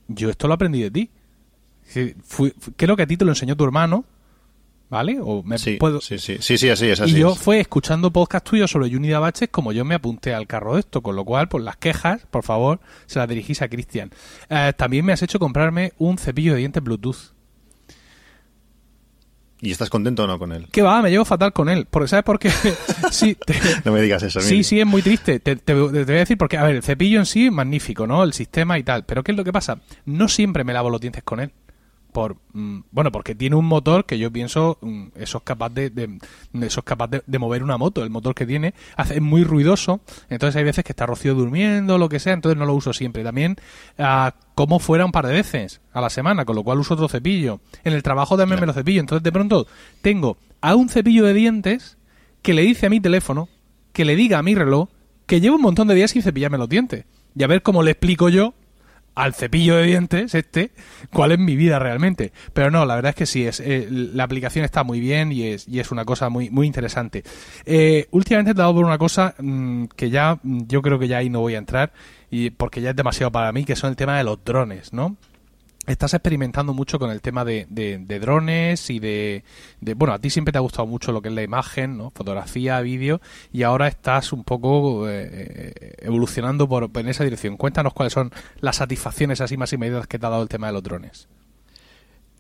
yo 0.09 0.29
esto 0.29 0.49
lo 0.49 0.55
aprendí 0.55 0.83
de 0.83 0.91
ti 0.91 1.11
creo 2.77 2.97
que 2.97 3.03
a 3.03 3.07
ti 3.07 3.17
te 3.17 3.25
lo 3.25 3.33
enseñó 3.33 3.57
tu 3.57 3.65
hermano, 3.65 4.05
¿vale? 4.93 5.19
O 5.23 5.43
me 5.43 5.57
sí, 5.57 5.79
puedo... 5.79 6.03
sí, 6.03 6.19
sí, 6.19 6.37
sí, 6.41 6.59
sí, 6.59 6.69
así 6.69 6.87
es. 6.91 7.01
y 7.01 7.15
yo 7.15 7.35
fue 7.35 7.61
escuchando 7.61 8.13
podcast 8.13 8.47
tuyos 8.47 8.71
sobre 8.71 8.95
Unida 8.95 9.19
Baches 9.19 9.49
como 9.49 9.73
yo 9.73 9.87
me 9.87 9.95
apunté 9.95 10.35
al 10.35 10.47
carro 10.47 10.75
de 10.75 10.81
esto, 10.81 11.03
con 11.03 11.17
lo 11.17 11.25
cual, 11.25 11.49
pues 11.49 11.65
las 11.65 11.79
quejas, 11.79 12.27
por 12.31 12.45
favor, 12.45 12.79
se 13.07 13.19
las 13.19 13.27
dirigís 13.27 13.63
a 13.63 13.69
Cristian. 13.69 14.11
Eh, 14.51 14.75
también 14.77 15.07
me 15.07 15.15
has 15.15 15.23
hecho 15.23 15.39
comprarme 15.39 15.95
un 15.97 16.19
cepillo 16.19 16.53
de 16.53 16.59
dientes 16.59 16.83
Bluetooth. 16.83 17.33
¿Y 19.63 19.71
estás 19.71 19.89
contento 19.89 20.25
o 20.25 20.27
no 20.27 20.39
con 20.39 20.53
él? 20.53 20.67
Que 20.73 20.83
va, 20.83 21.01
me 21.01 21.11
llevo 21.11 21.25
fatal 21.25 21.55
con 21.55 21.69
él. 21.69 21.87
Porque, 21.89 22.09
¿sabes 22.09 22.25
por 22.25 22.39
qué? 22.39 22.51
sí, 23.13 23.37
no 23.85 23.93
me 23.93 24.03
digas 24.03 24.23
eso. 24.25 24.41
Sí, 24.41 24.63
sí, 24.63 24.81
es 24.81 24.87
muy 24.87 25.01
triste. 25.03 25.39
Te, 25.41 25.57
te, 25.57 25.73
voy 25.73 25.97
a 26.01 26.05
decir 26.05 26.37
porque, 26.37 26.59
a 26.59 26.65
ver, 26.65 26.75
el 26.75 26.83
cepillo 26.83 27.21
en 27.21 27.27
sí, 27.27 27.49
magnífico, 27.49 28.07
¿no? 28.07 28.25
El 28.25 28.33
sistema 28.33 28.77
y 28.79 28.83
tal. 28.83 29.05
Pero 29.05 29.23
¿qué 29.23 29.31
es 29.31 29.39
lo 29.39 29.45
que 29.45 29.53
pasa? 29.53 29.81
No 30.05 30.29
siempre 30.29 30.65
me 30.65 30.73
lavo 30.73 30.91
los 30.91 31.01
dientes 31.01 31.23
con 31.23 31.39
él 31.39 31.53
por 32.13 32.37
mm, 32.53 32.81
bueno 32.91 33.11
porque 33.11 33.35
tiene 33.35 33.57
un 33.57 33.65
motor 33.65 34.05
que 34.05 34.19
yo 34.19 34.31
pienso 34.31 34.79
mm, 34.81 35.09
eso 35.17 35.39
es 35.39 35.45
capaz 35.45 35.71
de, 35.71 35.91
eso 36.61 36.81
es 36.81 36.85
capaz 36.85 37.09
de, 37.09 37.39
mover 37.39 37.63
una 37.63 37.79
moto. 37.79 38.05
El 38.05 38.11
motor 38.11 38.35
que 38.35 38.47
tiene 38.47 38.75
hace 38.97 39.15
es 39.15 39.23
muy 39.23 39.45
ruidoso 39.45 40.01
entonces 40.29 40.57
hay 40.57 40.65
veces 40.65 40.85
que 40.85 40.93
está 40.93 41.07
Rocío 41.07 41.35
durmiendo 41.35 41.99
lo 41.99 42.09
que 42.09 42.21
sea 42.21 42.35
entonces 42.35 42.59
no 42.59 42.67
lo 42.67 42.75
uso 42.75 42.93
siempre. 42.93 43.25
También 43.25 43.57
ah, 43.99 44.35
como 44.55 44.79
fuera 44.79 45.05
un 45.05 45.13
par 45.13 45.27
de 45.27 45.33
veces 45.33 45.81
a 45.93 46.01
la 46.01 46.11
semana 46.11 46.45
con 46.45 46.55
lo 46.55 46.63
cual 46.63 46.79
uso 46.79 46.95
otro 46.95 47.09
cepillo. 47.09 47.61
En 47.85 47.95
el 47.95 48.03
trabajo 48.03 48.37
también 48.37 48.61
me 48.61 48.67
lo 48.67 48.73
cepillo. 48.73 49.01
Entonces 49.01 49.23
de 49.23 49.33
pronto 49.33 49.67
tengo 50.03 50.37
a 50.61 50.75
un 50.75 50.89
cepillo 50.89 51.25
de 51.25 51.35
dientes 51.35 51.97
que 52.43 52.55
le 52.55 52.63
dice 52.63 52.87
a 52.87 52.91
mi 52.91 53.01
teléfono 53.01 53.49
que 53.93 54.05
le 54.05 54.17
diga 54.17 54.39
a 54.39 54.43
mi 54.43 54.55
reloj 54.55 54.89
que 55.27 55.41
llevo 55.41 55.57
un 55.57 55.63
montón 55.63 55.89
de 55.89 55.95
días 55.95 56.11
sin 56.11 56.23
cepillarme 56.23 56.59
los 56.59 56.69
dientes. 56.69 57.05
Y 57.35 57.43
a 57.43 57.47
ver 57.47 57.63
cómo 57.63 57.83
le 57.83 57.93
explico 57.93 58.29
yo 58.29 58.55
al 59.15 59.35
cepillo 59.35 59.77
de 59.77 59.85
dientes 59.85 60.35
este 60.35 60.71
cuál 61.13 61.33
es 61.33 61.39
mi 61.39 61.57
vida 61.57 61.79
realmente. 61.79 62.33
Pero 62.53 62.71
no 62.71 62.85
la 62.87 62.95
verdad 62.95 63.11
es 63.11 63.17
que 63.17 63.27
sí 63.27 63.47
es 63.47 63.61
eh, 63.61 63.89
la 63.91 64.25
aplicación 64.25 64.65
está 64.65 64.85
muy 64.85 65.01
bien 65.01 65.33
y 65.33 65.49
es, 65.49 65.69
y 65.69 65.81
es 65.81 65.91
una 65.91 66.05
cosa 66.05 66.29
muy 66.29 66.51
muy 66.51 66.67
interesante. 66.67 67.23
Eh, 67.65 68.09
últimamente 68.11 68.53
he 68.53 68.55
dado 68.55 68.75
por 68.75 68.85
una 68.85 68.99
cosa 68.99 69.35
mm, 69.39 69.87
que 69.97 70.11
ya 70.11 70.39
mm, 70.43 70.63
yo 70.67 70.83
creo 70.83 70.99
que 70.99 71.09
ya 71.09 71.19
ahí 71.19 71.31
no 71.31 71.41
voy 71.41 71.55
a 71.55 71.59
entrar 71.59 71.93
y 72.31 72.51
porque 72.51 72.81
ya 72.81 72.91
es 72.91 72.97
demasiado 72.97 73.31
para 73.31 73.53
mí 73.53 73.65
que 73.65 73.77
son 73.77 73.91
el 73.91 73.97
tema 73.97 74.17
de 74.17 74.25
los 74.25 74.43
drones 74.45 74.93
no 74.93 75.17
estás 75.87 76.15
experimentando 76.15 76.75
mucho 76.75 76.99
con 76.99 77.11
el 77.11 77.21
tema 77.21 77.45
de, 77.45 77.67
de, 77.69 78.21
drones 78.21 78.89
y 78.91 79.01
de, 79.01 79.43
Bueno, 79.97 80.15
a 80.15 80.19
ti 80.19 80.31
siempre 80.31 80.53
te 80.53 80.59
ha 80.59 80.61
gustado 80.61 80.87
mucho 80.87 81.13
lo 81.13 81.23
que 81.23 81.29
es 81.29 81.35
la 81.35 81.43
imagen, 81.43 81.97
¿no? 81.97 82.11
Fotografía, 82.11 82.81
vídeo, 82.81 83.21
y 83.53 83.65
ahora 83.65 83.89
estás 83.89 84.33
un 84.33 84.45
poco 84.45 85.09
eh, 85.09 85.73
evolucionando 85.99 86.69
por, 86.69 86.91
en 86.95 87.09
esa 87.09 87.25
dirección. 87.25 87.57
Cuéntanos 87.57 87.93
cuáles 87.93 88.13
son 88.13 88.31
las 88.61 88.77
satisfacciones 88.77 89.41
así 89.41 89.57
más 89.57 89.73
inmediatas 89.73 90.07
que 90.07 90.19
te 90.19 90.27
ha 90.27 90.31
dado 90.31 90.43
el 90.43 90.49
tema 90.49 90.69
de 90.69 90.73
los 90.73 90.83
drones. 90.83 91.29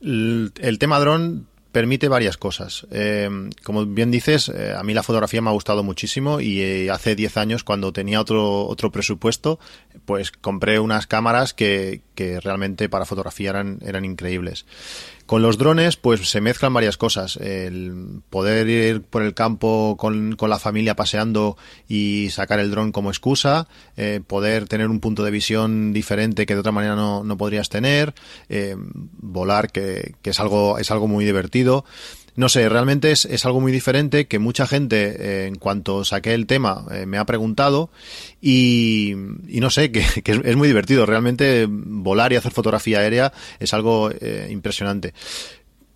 El, 0.01 0.53
el 0.61 0.79
tema 0.79 0.99
dron 0.99 1.47
permite 1.73 2.09
varias 2.09 2.37
cosas. 2.37 2.87
Eh, 2.91 3.29
como 3.65 3.87
bien 3.87 4.11
dices, 4.11 4.51
eh, 4.51 4.75
a 4.77 4.83
mí 4.83 4.93
la 4.95 5.03
fotografía 5.03 5.41
me 5.41 5.49
ha 5.49 5.55
gustado 5.55 5.83
muchísimo 5.83 6.41
y 6.41 6.61
eh, 6.61 6.91
hace 6.91 7.17
10 7.17 7.37
años, 7.39 7.65
cuando 7.65 7.93
tenía 7.93 8.21
otro, 8.21 8.67
otro 8.67 8.93
presupuesto, 8.93 9.59
pues 10.05 10.31
compré 10.31 10.79
unas 10.79 11.07
cámaras 11.07 11.55
que, 11.55 12.03
que 12.15 12.41
realmente 12.41 12.89
para 12.89 13.07
fotografía 13.07 13.51
eran, 13.51 13.79
eran 13.83 14.05
increíbles. 14.05 14.67
Con 15.27 15.43
los 15.43 15.57
drones, 15.57 15.97
pues 15.97 16.29
se 16.29 16.41
mezclan 16.41 16.75
varias 16.75 16.97
cosas. 16.97 17.37
El 17.37 18.21
poder 18.29 18.69
ir 18.69 19.03
por 19.03 19.23
el 19.23 19.35
campo 19.35 19.97
con, 19.99 20.37
con 20.37 20.51
la 20.51 20.59
familia 20.59 20.97
paseando 20.97 21.57
y 21.89 22.29
sacar 22.31 22.59
el 22.59 22.71
dron 22.71 22.93
como 22.93 23.11
excusa, 23.11 23.69
eh, 23.97 24.21
poder 24.27 24.69
tener 24.69 24.89
un 24.89 25.01
punto 25.01 25.25
de 25.25 25.31
visión 25.31 25.93
diferente 25.93 26.45
que 26.45 26.55
de 26.55 26.61
otra 26.61 26.73
manera 26.73 26.97
no, 26.97 27.25
no 27.25 27.37
podrías 27.37 27.69
tener, 27.69 28.15
eh, 28.49 28.77
volar, 28.79 29.71
que, 29.71 30.15
que 30.23 30.31
es 30.31 30.41
algo, 30.41 30.79
es 30.79 30.91
algo 30.91 31.09
muy 31.09 31.25
divertido 31.25 31.85
no 32.35 32.49
sé, 32.49 32.69
realmente 32.69 33.11
es, 33.11 33.27
es, 33.27 33.45
algo 33.45 33.61
muy 33.61 33.73
diferente 33.73 34.27
que 34.27 34.39
mucha 34.39 34.67
gente, 34.67 35.17
eh, 35.19 35.47
en 35.47 35.57
cuanto 35.57 36.05
saqué 36.05 36.33
el 36.33 36.47
tema, 36.47 36.87
eh, 36.91 37.05
me 37.05 37.19
ha 37.19 37.27
preguntado 37.27 37.91
y, 38.41 39.15
y 39.49 39.61
no 39.61 39.69
sé, 39.69 39.93
que, 39.93 40.01
es, 40.01 40.57
muy 40.57 40.69
divertido. 40.69 41.05
Realmente 41.05 41.67
volar 41.69 42.33
y 42.33 42.37
hacer 42.37 42.53
fotografía 42.53 43.01
aérea 43.01 43.33
es 43.61 43.75
algo 43.75 44.11
eh, 44.11 44.49
impresionante. 44.51 45.13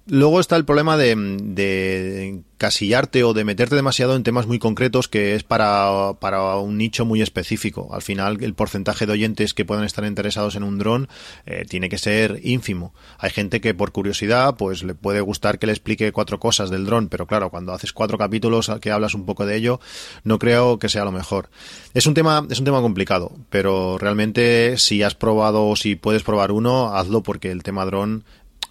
Luego 0.09 0.39
está 0.39 0.55
el 0.55 0.65
problema 0.65 0.97
de, 0.97 1.17
de, 1.17 2.43
casillarte 2.59 3.25
o 3.25 3.35
de 3.35 3.45
meterte 3.45 3.75
demasiado 3.75 4.15
en 4.15 4.23
temas 4.23 4.47
muy 4.47 4.61
concretos 4.61 5.09
que 5.09 5.35
es 5.35 5.43
para, 5.43 6.13
para, 6.21 6.57
un 6.59 6.79
nicho 6.79 7.05
muy 7.05 7.23
específico. 7.23 7.89
Al 7.93 8.03
final, 8.03 8.39
el 8.41 8.55
porcentaje 8.55 9.05
de 9.05 9.13
oyentes 9.13 9.53
que 9.53 9.65
puedan 9.65 9.83
estar 9.83 10.05
interesados 10.05 10.55
en 10.55 10.63
un 10.63 10.79
dron 10.79 11.09
eh, 11.45 11.65
tiene 11.69 11.89
que 11.89 11.99
ser 11.99 12.39
ínfimo. 12.45 12.95
Hay 13.19 13.31
gente 13.31 13.61
que 13.61 13.75
por 13.75 13.91
curiosidad 13.91 14.57
pues 14.57 14.85
le 14.85 14.95
puede 14.95 15.21
gustar 15.21 15.59
que 15.59 15.67
le 15.67 15.73
explique 15.73 16.13
cuatro 16.13 16.39
cosas 16.39 16.71
del 16.71 16.87
dron, 16.87 17.09
pero 17.09 17.27
claro, 17.27 17.51
cuando 17.51 17.73
haces 17.73 17.93
cuatro 17.93 18.17
capítulos 18.17 18.71
que 18.81 18.93
hablas 18.93 19.15
un 19.15 19.27
poco 19.27 19.45
de 19.45 19.57
ello, 19.57 19.81
no 20.23 20.39
creo 20.39 20.79
que 20.79 20.89
sea 20.89 21.05
lo 21.05 21.11
mejor. 21.11 21.51
Es 21.95 22.07
un 22.07 22.15
tema, 22.15 22.47
es 22.49 22.61
un 22.61 22.65
tema 22.65 22.81
complicado, 22.81 23.33
pero 23.51 23.99
realmente 23.99 24.79
si 24.79 25.03
has 25.03 25.17
probado 25.17 25.67
o 25.67 25.75
si 25.75 25.97
puedes 25.97 26.23
probar 26.23 26.53
uno, 26.53 26.95
hazlo 26.95 27.25
porque 27.25 27.51
el 27.51 27.65
tema 27.65 27.85
dron 27.87 28.23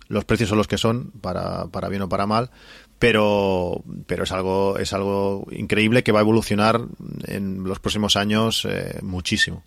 los 0.07 0.25
precios 0.25 0.49
son 0.49 0.57
los 0.57 0.67
que 0.67 0.77
son, 0.77 1.11
para, 1.21 1.67
para 1.67 1.89
bien 1.89 2.03
o 2.03 2.09
para 2.09 2.25
mal, 2.25 2.51
pero, 2.99 3.83
pero 4.07 4.23
es 4.23 4.31
algo, 4.31 4.77
es 4.77 4.93
algo 4.93 5.47
increíble 5.51 6.03
que 6.03 6.11
va 6.11 6.19
a 6.19 6.23
evolucionar 6.23 6.81
en 7.25 7.63
los 7.63 7.79
próximos 7.79 8.15
años 8.15 8.65
eh, 8.69 8.99
muchísimo. 9.01 9.63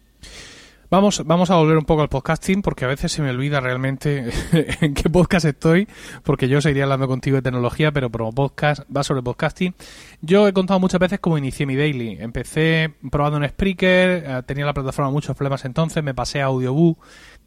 Vamos, 0.90 1.22
vamos 1.26 1.50
a 1.50 1.56
volver 1.56 1.76
un 1.76 1.84
poco 1.84 2.00
al 2.00 2.08
podcasting 2.08 2.62
porque 2.62 2.86
a 2.86 2.88
veces 2.88 3.12
se 3.12 3.20
me 3.20 3.28
olvida 3.28 3.60
realmente 3.60 4.30
en 4.80 4.94
qué 4.94 5.10
podcast 5.10 5.44
estoy, 5.44 5.86
porque 6.24 6.48
yo 6.48 6.62
seguiría 6.62 6.84
hablando 6.84 7.06
contigo 7.06 7.36
de 7.36 7.42
tecnología, 7.42 7.92
pero 7.92 8.10
como 8.10 8.32
podcast 8.32 8.84
va 8.94 9.04
sobre 9.04 9.20
podcasting. 9.20 9.74
Yo 10.22 10.48
he 10.48 10.54
contado 10.54 10.80
muchas 10.80 10.98
veces 10.98 11.20
cómo 11.20 11.36
inicié 11.36 11.66
mi 11.66 11.76
daily. 11.76 12.16
Empecé 12.18 12.94
probando 13.10 13.36
un 13.36 13.46
Spreaker, 13.46 14.24
eh, 14.26 14.42
tenía 14.46 14.64
la 14.64 14.72
plataforma 14.72 15.10
muchos 15.10 15.36
problemas 15.36 15.66
entonces, 15.66 16.02
me 16.02 16.14
pasé 16.14 16.40
a 16.40 16.46
Audioboo, 16.46 16.96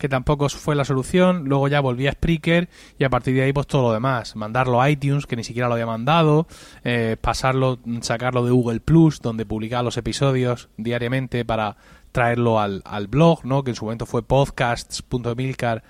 que 0.02 0.10
tampoco 0.10 0.50
fue 0.50 0.76
la 0.76 0.84
solución, 0.84 1.44
luego 1.46 1.68
ya 1.68 1.80
volví 1.80 2.08
a 2.08 2.14
Spreaker 2.14 2.70
y 2.98 3.04
a 3.04 3.10
partir 3.12 3.36
de 3.36 3.44
ahí 3.44 3.54
pues 3.54 3.68
todo 3.68 3.84
lo 3.84 3.94
demás, 3.94 4.36
mandarlo 4.36 4.82
a 4.82 4.90
iTunes, 4.90 5.28
que 5.28 5.36
ni 5.36 5.44
siquiera 5.44 5.68
lo 5.68 5.76
había 5.76 5.86
mandado, 5.86 6.48
eh, 6.84 7.18
pasarlo, 7.22 7.78
sacarlo 8.02 8.44
de 8.44 8.50
Google 8.50 8.80
Plus, 8.80 9.22
donde 9.22 9.46
publicaba 9.46 9.84
los 9.84 9.98
episodios 9.98 10.70
diariamente 10.76 11.46
para 11.46 11.78
traerlo 12.12 12.60
al, 12.60 12.82
al 12.84 13.08
blog, 13.10 13.46
¿no? 13.46 13.64
que 13.64 13.70
en 13.70 13.76
su 13.76 13.86
momento 13.86 14.08
fue 14.08 14.24
podcasts.milcar.com 14.24 15.82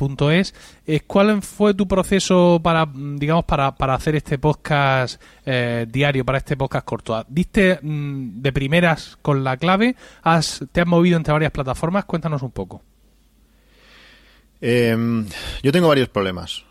podcast.es. 0.00 0.54
Eh, 0.86 1.00
¿Cuál 1.06 1.42
fue 1.42 1.74
tu 1.74 1.86
proceso 1.86 2.58
para, 2.62 2.88
digamos, 2.94 3.44
para, 3.44 3.74
para 3.74 3.94
hacer 3.94 4.16
este 4.16 4.38
podcast 4.38 5.20
eh, 5.44 5.86
diario, 5.88 6.24
para 6.24 6.38
este 6.38 6.56
podcast 6.56 6.86
corto? 6.86 7.22
¿Diste 7.28 7.78
mm, 7.82 8.40
de 8.40 8.52
primeras 8.52 9.18
con 9.20 9.44
la 9.44 9.58
clave? 9.58 9.96
¿Has, 10.22 10.64
¿Te 10.72 10.80
has 10.80 10.86
movido 10.86 11.18
entre 11.18 11.32
varias 11.32 11.52
plataformas? 11.52 12.06
Cuéntanos 12.06 12.42
un 12.42 12.50
poco. 12.50 12.82
Em, 14.60 15.26
yo 15.62 15.72
tengo 15.72 15.88
varios 15.88 16.08
problemas. 16.08 16.64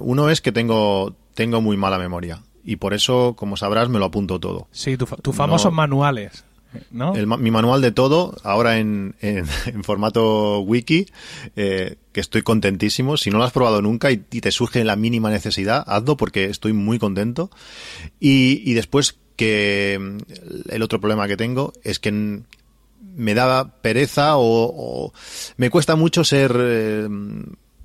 uno 0.00 0.28
es 0.28 0.40
que 0.40 0.52
tengo, 0.52 1.14
tengo 1.34 1.60
muy 1.62 1.76
mala 1.76 1.98
memoria 1.98 2.42
y 2.62 2.76
por 2.76 2.92
eso, 2.92 3.34
como 3.36 3.56
sabrás, 3.56 3.88
me 3.88 3.98
lo 3.98 4.06
apunto 4.06 4.38
todo. 4.38 4.68
Sí, 4.70 4.96
tus 4.96 5.34
famosos 5.34 5.72
manuales 5.72 6.44
mi 6.90 7.50
manual 7.50 7.80
de 7.80 7.92
todo, 7.92 8.36
ahora 8.42 8.78
en, 8.78 9.14
formato 9.82 10.60
wiki, 10.60 11.06
eh, 11.56 11.96
que 12.12 12.20
estoy 12.20 12.42
contentísimo. 12.42 13.16
Si 13.16 13.30
no 13.30 13.38
lo 13.38 13.44
has 13.44 13.52
probado 13.52 13.82
nunca 13.82 14.10
y, 14.10 14.18
te 14.18 14.50
surge 14.50 14.84
la 14.84 14.96
mínima 14.96 15.30
necesidad, 15.30 15.84
hazlo 15.86 16.16
porque 16.16 16.46
estoy 16.46 16.72
muy 16.72 16.98
contento. 16.98 17.50
Y, 18.20 18.72
después 18.74 19.18
que 19.36 20.18
el 20.68 20.82
otro 20.82 21.00
problema 21.00 21.28
que 21.28 21.36
tengo 21.36 21.72
es 21.82 21.98
que 21.98 22.42
me 23.16 23.34
da 23.34 23.80
pereza 23.80 24.36
o, 24.36 25.12
me 25.56 25.70
cuesta 25.70 25.96
mucho 25.96 26.24
ser, 26.24 26.56
eh, 26.58 27.08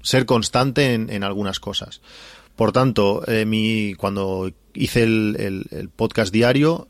ser 0.01 0.25
constante 0.25 0.93
en, 0.93 1.23
algunas 1.23 1.59
cosas. 1.59 2.01
Por 2.55 2.71
tanto, 2.71 3.23
eh, 3.27 3.45
mi, 3.45 3.95
cuando 3.95 4.51
hice 4.73 5.03
el, 5.03 5.89
podcast 5.95 6.31
diario, 6.31 6.87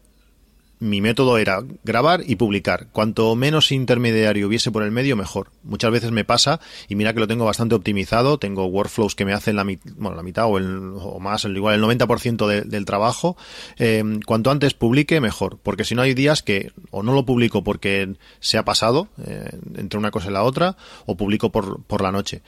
mi 0.82 1.00
método 1.00 1.38
era 1.38 1.63
grabar 1.84 2.24
y 2.26 2.38
publicar. 2.38 2.88
Cuanto 2.91 3.36
menos 3.36 3.72
intermediario 3.72 4.48
hubiese 4.48 4.72
por 4.72 4.82
el 4.82 4.91
medio, 4.91 5.15
mejor. 5.15 5.52
Muchas 5.63 5.91
veces 5.91 6.10
me 6.12 6.26
pasa, 6.26 6.60
y 6.89 6.96
mira 6.96 7.13
que 7.13 7.20
lo 7.20 7.28
tengo 7.28 7.46
bastante 7.46 7.76
optimizado, 7.76 8.39
tengo 8.39 8.65
workflows 8.65 9.13
que 9.13 9.24
me 9.24 9.34
hacen 9.34 9.56
la, 9.56 9.63
bueno, 9.63 10.15
la 10.15 10.24
mitad 10.24 10.48
o, 10.48 10.58
el, 10.58 10.94
o 10.96 11.20
más, 11.20 11.46
igual 11.46 11.76
el 11.76 11.84
90% 11.84 12.65
del 12.65 12.86
trabajo. 12.86 13.38
Eh, 13.78 14.04
cuanto 14.26 14.50
antes 14.50 14.74
publique, 14.74 15.22
mejor. 15.22 15.60
Porque 15.62 15.84
si 15.84 15.94
no 15.94 16.02
hay 16.02 16.15
días 16.15 16.41
que 16.41 16.72
o 16.89 17.04
no 17.04 17.13
lo 17.13 17.26
publico 17.26 17.63
porque 17.63 18.15
se 18.39 18.58
ha 18.58 18.65
pasado 18.65 19.08
eh, 19.24 19.52
entre 19.76 20.00
una 20.00 20.10
cosa 20.10 20.30
y 20.30 20.34
la 20.34 20.41
otra, 20.41 20.78
o 21.06 21.15
publico 21.15 21.52
por, 21.52 21.84
por 21.84 22.02
la 22.02 22.12
noche. 22.12 22.41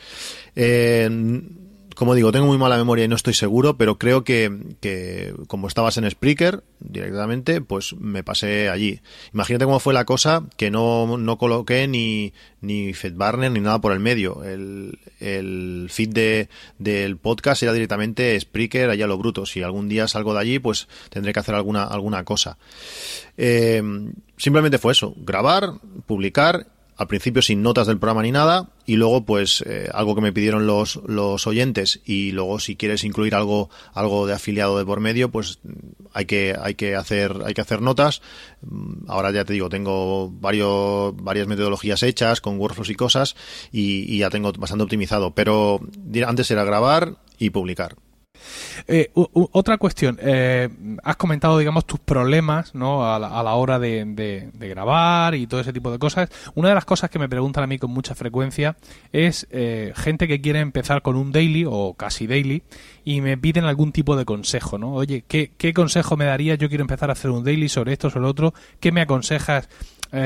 Eh, 0.55 1.07
como 1.95 2.15
digo, 2.15 2.31
tengo 2.31 2.47
muy 2.47 2.57
mala 2.57 2.77
memoria 2.77 3.05
y 3.05 3.07
no 3.07 3.15
estoy 3.15 3.33
seguro, 3.33 3.77
pero 3.77 3.97
creo 3.97 4.23
que, 4.23 5.33
como 5.47 5.67
estabas 5.67 5.97
en 5.97 6.09
Spreaker 6.09 6.63
directamente, 6.79 7.61
pues 7.61 7.93
me 7.93 8.23
pasé 8.23 8.69
allí. 8.69 9.01
Imagínate 9.33 9.65
cómo 9.65 9.79
fue 9.79 9.93
la 9.93 10.05
cosa 10.05 10.43
que 10.57 10.71
no, 10.71 11.17
no 11.17 11.37
coloqué 11.37 11.87
ni, 11.87 12.33
ni 12.61 12.93
FedBarner 12.93 13.51
ni 13.51 13.59
nada 13.59 13.79
por 13.81 13.91
el 13.91 13.99
medio. 13.99 14.43
El, 14.43 14.99
el 15.19 15.87
feed 15.89 16.09
de, 16.09 16.49
del 16.79 17.17
podcast 17.17 17.63
era 17.63 17.73
directamente 17.73 18.39
Spreaker 18.39 18.89
allá 18.89 19.07
lo 19.07 19.17
bruto. 19.17 19.45
Si 19.45 19.61
algún 19.61 19.89
día 19.89 20.07
salgo 20.07 20.33
de 20.33 20.39
allí, 20.39 20.59
pues 20.59 20.87
tendré 21.09 21.33
que 21.33 21.39
hacer 21.39 21.55
alguna, 21.55 21.83
alguna 21.83 22.23
cosa. 22.23 22.57
Eh, 23.37 23.81
simplemente 24.37 24.77
fue 24.77 24.91
eso, 24.91 25.13
grabar, 25.17 25.73
publicar 26.05 26.67
al 27.03 27.07
principio 27.07 27.41
sin 27.41 27.61
notas 27.61 27.85
del 27.85 27.99
programa 27.99 28.23
ni 28.23 28.31
nada 28.31 28.69
y 28.85 28.95
luego 28.95 29.25
pues 29.25 29.61
eh, 29.67 29.89
algo 29.93 30.15
que 30.15 30.21
me 30.21 30.31
pidieron 30.31 30.65
los, 30.65 31.01
los 31.05 31.45
oyentes 31.47 31.99
y 32.05 32.31
luego 32.31 32.59
si 32.59 32.77
quieres 32.77 33.03
incluir 33.03 33.35
algo 33.35 33.69
algo 33.93 34.25
de 34.25 34.33
afiliado 34.33 34.77
de 34.77 34.85
por 34.85 35.01
medio 35.01 35.29
pues 35.29 35.59
hay 36.13 36.25
que 36.25 36.55
hay 36.59 36.75
que 36.75 36.95
hacer 36.95 37.35
hay 37.45 37.53
que 37.53 37.61
hacer 37.61 37.81
notas. 37.81 38.21
Mm, 38.61 39.09
ahora 39.09 39.31
ya 39.31 39.43
te 39.43 39.53
digo 39.53 39.67
tengo 39.67 40.31
varios 40.31 41.13
varias 41.17 41.47
metodologías 41.47 42.01
hechas 42.03 42.39
con 42.39 42.57
workflows 42.57 42.89
y 42.89 42.95
cosas 42.95 43.35
y, 43.71 44.11
y 44.13 44.19
ya 44.19 44.29
tengo 44.29 44.53
bastante 44.53 44.83
optimizado. 44.83 45.35
Pero 45.35 45.81
antes 46.25 46.49
era 46.51 46.63
grabar 46.63 47.17
y 47.37 47.49
publicar 47.49 47.97
eh, 48.87 49.11
otra 49.13 49.77
cuestión, 49.77 50.17
eh, 50.21 50.69
has 51.03 51.15
comentado, 51.15 51.57
digamos, 51.57 51.85
tus 51.85 51.99
problemas 51.99 52.73
¿no? 52.75 53.05
a, 53.05 53.19
la, 53.19 53.53
hora 53.55 53.79
de, 53.79 54.51
grabar 54.53 55.35
y 55.35 55.47
todo 55.47 55.59
ese 55.59 55.73
tipo 55.73 55.91
de 55.91 55.99
cosas. 55.99 56.29
Una 56.55 56.69
de 56.69 56.75
las 56.75 56.85
cosas 56.85 57.09
que 57.09 57.19
me 57.19 57.29
preguntan 57.29 57.63
a 57.63 57.67
mí 57.67 57.77
con 57.79 57.91
mucha 57.91 58.15
frecuencia 58.15 58.77
es 59.11 59.47
eh, 59.51 59.93
gente 59.95 60.27
que 60.27 60.41
quiere 60.41 60.59
empezar 60.59 61.01
con 61.01 61.15
un 61.15 61.31
daily 61.31 61.65
o 61.67 61.93
casi 61.93 62.27
daily 62.27 62.63
y 63.03 63.21
me 63.21 63.37
piden 63.37 63.65
algún 63.65 63.91
tipo 63.91 64.15
de 64.15 64.25
consejo, 64.25 64.77
¿no? 64.77 64.93
Oye, 64.93 65.23
¿qué, 65.27 65.51
qué 65.57 65.73
consejo 65.73 66.17
me 66.17 66.25
darías? 66.25 66.57
Yo 66.57 66.69
quiero 66.69 66.83
empezar 66.83 67.09
a 67.09 67.13
hacer 67.13 67.31
un 67.31 67.43
daily 67.43 67.69
sobre 67.69 67.93
esto, 67.93 68.09
sobre 68.09 68.23
lo 68.23 68.29
otro. 68.29 68.53
¿Qué 68.79 68.91
me 68.91 69.01
aconsejas? 69.01 69.69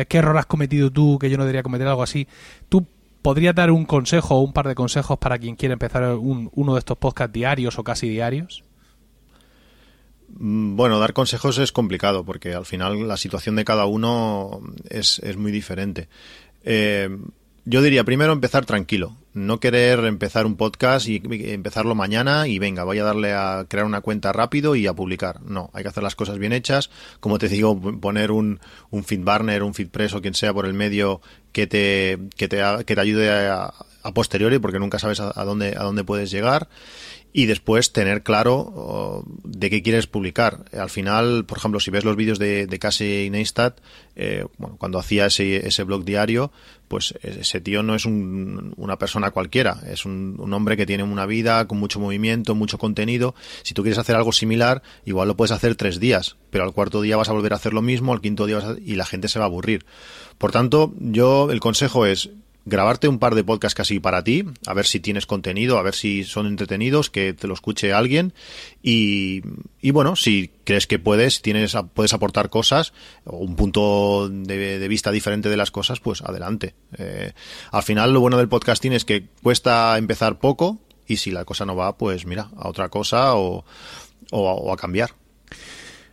¿Qué 0.10 0.18
error 0.18 0.38
has 0.38 0.46
cometido 0.46 0.92
tú 0.92 1.18
que 1.18 1.30
yo 1.30 1.38
no 1.38 1.46
debería 1.46 1.64
cometer 1.64 1.88
algo 1.88 2.04
así? 2.04 2.28
¿Tú 2.68 2.86
¿Podría 3.22 3.54
dar 3.54 3.72
un 3.72 3.86
consejo 3.86 4.36
o 4.36 4.42
un 4.42 4.54
par 4.54 4.68
de 4.68 4.76
consejos 4.76 5.18
para 5.18 5.38
quien 5.38 5.56
quiera 5.56 5.74
empezar 5.74 6.16
uno 6.16 6.74
de 6.74 6.80
estos 6.80 6.98
podcasts 6.98 7.34
diarios 7.34 7.78
o 7.78 7.84
casi 7.84 8.10
diarios? 8.10 8.64
Mm, 10.30 10.76
bueno, 10.76 11.00
dar 11.00 11.14
consejos 11.14 11.58
es 11.58 11.72
complicado 11.72 12.24
porque 12.24 12.54
al 12.54 12.66
final 12.66 13.08
la 13.08 13.18
situación 13.18 13.56
de 13.56 13.66
cada 13.66 13.86
uno 13.86 14.62
es, 14.90 15.22
muy 15.38 15.52
diferente. 15.52 16.10
Eh, 16.64 17.10
yo 17.66 17.82
diría 17.82 18.04
primero 18.04 18.34
empezar 18.34 18.66
tranquilo, 18.66 19.18
no 19.38 19.60
querer 19.60 20.00
empezar 20.06 20.46
un 20.46 20.58
podcast 20.58 21.08
y 21.08 21.22
empezarlo 21.52 21.94
mañana 21.94 22.48
y 22.48 22.58
venga, 22.58 22.84
voy 22.84 22.98
a 22.98 23.04
darle 23.04 23.34
a 23.34 23.66
crear 23.70 23.86
una 23.86 24.02
cuenta 24.02 24.34
rápido 24.34 24.76
y 24.76 24.88
a 24.88 24.94
publicar. 24.94 25.42
No, 25.44 25.70
hay 25.74 25.84
que 25.84 25.90
hacer 25.90 26.04
las 26.04 26.16
cosas 26.16 26.40
bien 26.40 26.54
hechas. 26.54 26.90
Como 27.20 27.38
te 27.38 27.48
digo, 27.48 27.80
poner 28.00 28.32
un, 28.32 28.60
un 28.90 29.04
FeedBurner, 29.04 29.62
un 29.62 29.76
FeedPress 29.76 30.16
o 30.16 30.22
quien 30.22 30.34
sea 30.34 30.54
por 30.54 30.66
el 30.66 30.74
medio 30.74 31.22
que 31.52 31.68
te, 31.68 32.18
que 32.36 32.48
te, 32.48 32.62
que 32.86 32.96
te 32.96 33.02
ayude 33.02 33.30
a, 33.30 33.74
a 34.08 34.14
posteriori 34.14 34.58
porque 34.60 34.80
nunca 34.80 35.00
sabes 35.00 35.20
a, 35.20 35.44
dónde, 35.44 35.76
a 35.78 35.84
dónde 35.84 36.04
puedes 36.04 36.32
llegar 36.32 36.68
y 37.38 37.46
después 37.46 37.94
tener 37.94 38.24
claro 38.24 39.24
de 39.44 39.70
qué 39.70 39.84
quieres 39.84 40.08
publicar. 40.08 40.66
Al 40.74 40.90
final, 40.90 41.46
por 41.46 41.60
ejemplo, 41.60 41.80
si 41.80 41.92
ves 41.92 42.04
los 42.04 42.16
vídeos 42.16 42.40
de, 42.40 42.66
de 42.66 42.80
Casey 42.80 43.30
Neistat, 43.30 43.78
eh, 44.16 44.44
bueno, 44.58 44.78
cuando 44.80 44.98
hacía 44.98 45.28
ese, 45.28 45.68
ese 45.68 45.84
blog 45.84 46.04
diario, 46.04 46.52
pues 46.88 47.14
ese 47.22 47.62
tío 47.62 47.84
no 47.84 47.94
es 47.94 48.06
un, 48.06 48.74
una 48.76 48.98
persona 48.98 49.30
cualquiera, 49.30 49.82
es 49.88 50.04
un, 50.04 50.38
un, 50.40 50.52
hombre 50.52 50.78
que 50.78 50.88
tiene 50.88 51.04
una 51.04 51.28
vida 51.28 51.68
con 51.68 51.78
mucho 51.78 52.00
movimiento, 52.00 52.56
mucho 52.56 52.80
contenido. 52.80 53.36
Si 53.62 53.76
tú 53.76 53.84
quieres 53.84 54.00
hacer 54.00 54.16
algo 54.16 54.32
similar, 54.32 54.82
igual 55.06 55.28
lo 55.28 55.38
puedes 55.38 55.52
hacer 55.52 55.76
tres 55.76 56.00
días, 56.00 56.38
pero 56.50 56.64
al 56.64 56.74
cuarto 56.74 57.02
día 57.02 57.18
vas 57.18 57.30
a 57.30 57.34
volver 57.34 57.54
a 57.54 57.58
hacer 57.58 57.72
lo 57.72 57.84
mismo, 57.84 58.14
al 58.14 58.22
quinto 58.22 58.48
día 58.48 58.58
vas 58.58 58.78
y 58.84 58.96
la 58.96 59.06
gente 59.06 59.28
se 59.28 59.38
va 59.38 59.46
a 59.46 59.48
aburrir. 59.48 59.86
Por 60.40 60.52
tanto, 60.52 60.92
yo 61.00 61.52
el 61.52 61.60
consejo 61.60 62.08
es 62.08 62.32
grabarte 62.68 63.08
un 63.08 63.18
par 63.18 63.34
de 63.34 63.46
podcasts 63.46 63.76
casi 63.76 64.00
para 64.00 64.24
ti, 64.24 64.44
a 64.66 64.74
ver 64.74 64.86
si 64.86 65.00
tienes 65.00 65.26
contenido, 65.26 65.78
a 65.78 65.84
ver 65.84 65.96
si 65.96 66.26
son 66.26 66.48
entretenidos, 66.48 67.10
que 67.10 67.34
te 67.34 67.48
lo 67.48 67.54
escuche 67.54 67.94
alguien 67.94 68.34
y, 68.84 69.42
y 69.82 69.92
bueno, 69.92 70.18
si 70.18 70.52
crees 70.66 70.86
que 70.86 71.00
puedes, 71.00 71.42
tienes, 71.42 71.76
puedes 71.94 72.14
aportar 72.14 72.50
cosas 72.50 72.94
o 73.24 73.38
un 73.38 73.56
punto 73.56 74.28
de, 74.30 74.86
vista 74.90 75.12
diferente 75.12 75.50
de 75.50 75.56
las 75.56 75.72
cosas, 75.72 76.02
pues 76.02 76.22
adelante. 76.22 76.76
Eh, 76.98 77.32
al 77.72 77.84
final 77.84 78.14
lo 78.14 78.20
bueno 78.20 78.38
del 78.38 78.50
podcasting 78.50 78.92
es 78.92 79.06
que 79.06 79.28
cuesta 79.42 79.98
empezar 79.98 80.40
poco 80.40 80.80
y 81.08 81.18
si 81.18 81.32
la 81.32 81.46
cosa 81.46 81.66
no 81.66 81.76
va, 81.76 81.98
pues 81.98 82.26
mira, 82.26 82.50
a 82.58 82.68
otra 82.68 82.90
cosa 82.90 83.36
o, 83.36 83.64
o, 84.32 84.74
a 84.74 84.78
cambiar. 84.78 85.12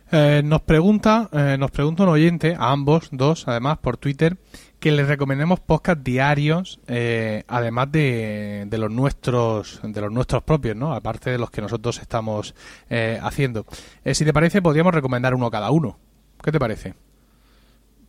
Eh, 0.09 0.41
nos 0.45 0.61
pregunta, 0.61 1.29
eh, 1.33 1.57
nos 1.59 1.71
pregunta 1.71 2.03
un 2.03 2.09
oyente, 2.09 2.55
a 2.57 2.71
ambos, 2.71 3.09
dos, 3.11 3.45
además, 3.47 3.79
por 3.79 3.97
Twitter, 3.97 4.37
que 4.85 4.91
les 4.91 5.07
recomendemos 5.07 5.59
podcast 5.61 6.03
diarios, 6.03 6.79
eh, 6.85 7.43
además 7.47 7.91
de, 7.91 8.65
de, 8.67 8.77
los 8.77 8.91
nuestros, 8.91 9.79
de 9.81 9.99
los 9.99 10.11
nuestros 10.11 10.43
propios, 10.43 10.75
¿no? 10.75 10.93
Aparte 10.93 11.31
de 11.31 11.39
los 11.39 11.49
que 11.49 11.59
nosotros 11.59 11.99
estamos 11.99 12.53
eh, 12.91 13.17
haciendo. 13.19 13.65
Eh, 14.03 14.13
si 14.13 14.25
te 14.25 14.31
parece, 14.31 14.61
podríamos 14.61 14.93
recomendar 14.93 15.33
uno 15.33 15.49
cada 15.49 15.71
uno. 15.71 15.97
¿Qué 16.39 16.51
te 16.51 16.59
parece? 16.59 16.93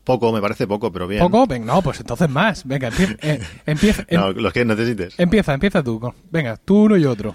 Poco, 0.05 0.31
me 0.33 0.43
parece 0.43 0.67
poco, 0.67 0.93
pero 0.93 1.09
bien. 1.09 1.23
¿Poco? 1.23 1.47
Venga, 1.47 1.65
no, 1.65 1.81
pues 1.81 1.99
entonces 2.01 2.29
más. 2.29 2.67
Venga, 2.67 2.91
empieza. 3.65 4.05
no, 4.11 4.33
los 4.33 4.53
que 4.53 4.67
necesites. 4.67 5.19
Empieza, 5.19 5.55
empieza 5.55 5.83
tú. 5.83 6.13
Venga, 6.31 6.59
tú 6.59 6.83
uno 6.83 6.99
y 6.99 7.07
otro. 7.07 7.35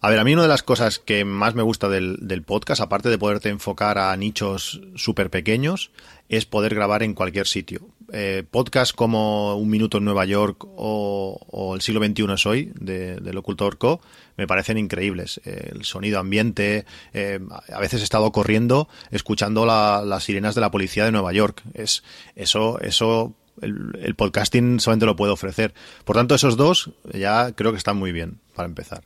A 0.00 0.10
ver, 0.10 0.18
a 0.18 0.24
mí 0.24 0.32
una 0.32 0.42
de 0.42 0.48
las 0.48 0.64
cosas 0.64 0.98
que 0.98 1.24
más 1.24 1.54
me 1.54 1.62
gusta 1.62 1.88
del, 1.88 2.18
del 2.22 2.42
podcast, 2.42 2.80
aparte 2.80 3.08
de 3.08 3.18
poderte 3.18 3.50
enfocar 3.50 3.98
a 3.98 4.16
nichos 4.16 4.80
súper 4.96 5.30
pequeños, 5.30 5.92
es 6.36 6.46
poder 6.46 6.74
grabar 6.74 7.02
en 7.02 7.14
cualquier 7.14 7.46
sitio. 7.46 7.88
Eh, 8.12 8.42
podcasts 8.50 8.94
como 8.94 9.54
Un 9.56 9.68
Minuto 9.68 9.98
en 9.98 10.04
Nueva 10.04 10.24
York 10.24 10.64
o, 10.64 11.72
El 11.74 11.80
siglo 11.82 12.04
XXI 12.04 12.32
es 12.32 12.46
hoy, 12.46 12.72
de, 12.78 13.16
del 13.16 13.36
Ocultor 13.36 13.78
Co., 13.78 14.00
me 14.36 14.46
parecen 14.46 14.78
increíbles. 14.78 15.40
Eh, 15.44 15.72
el 15.72 15.84
sonido 15.84 16.18
ambiente, 16.18 16.86
eh, 17.12 17.38
a 17.70 17.80
veces 17.80 18.00
he 18.00 18.04
estado 18.04 18.32
corriendo 18.32 18.88
escuchando 19.10 19.66
las 19.66 20.24
sirenas 20.24 20.54
de 20.54 20.62
la 20.62 20.70
policía 20.70 21.04
de 21.04 21.12
Nueva 21.12 21.32
York. 21.32 21.62
Es, 21.74 22.02
eso, 22.34 22.80
eso 22.80 23.34
el, 23.60 23.98
el, 24.00 24.14
podcasting 24.14 24.80
solamente 24.80 25.06
lo 25.06 25.16
puede 25.16 25.32
ofrecer. 25.32 25.74
Por 26.04 26.16
tanto, 26.16 26.34
esos 26.34 26.56
dos 26.56 26.92
ya 27.12 27.52
creo 27.52 27.72
que 27.72 27.78
están 27.78 27.98
muy 27.98 28.12
bien 28.12 28.40
para 28.54 28.68
empezar. 28.68 29.04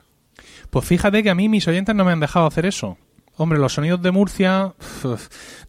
Pues 0.70 0.84
fíjate 0.84 1.22
que 1.22 1.30
a 1.30 1.34
mí 1.34 1.48
mis 1.48 1.66
oyentes 1.66 1.94
no 1.94 2.04
me 2.04 2.12
han 2.12 2.20
dejado 2.20 2.46
hacer 2.46 2.66
eso. 2.66 2.98
Hombre, 3.36 3.58
los 3.58 3.74
sonidos 3.74 4.00
de 4.00 4.10
Murcia 4.10 4.74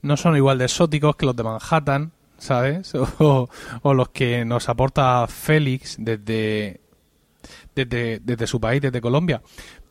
no 0.01 0.17
son 0.17 0.35
igual 0.37 0.57
de 0.57 0.65
exóticos 0.65 1.15
que 1.15 1.25
los 1.25 1.35
de 1.35 1.43
Manhattan, 1.43 2.11
¿sabes? 2.37 2.93
O, 3.19 3.49
los 3.93 4.09
que 4.09 4.45
nos 4.45 4.69
aporta 4.69 5.27
Félix 5.27 5.95
desde 5.99 6.81
desde, 7.75 8.19
desde 8.19 8.47
su 8.47 8.59
país, 8.59 8.81
desde 8.81 9.01
Colombia. 9.01 9.41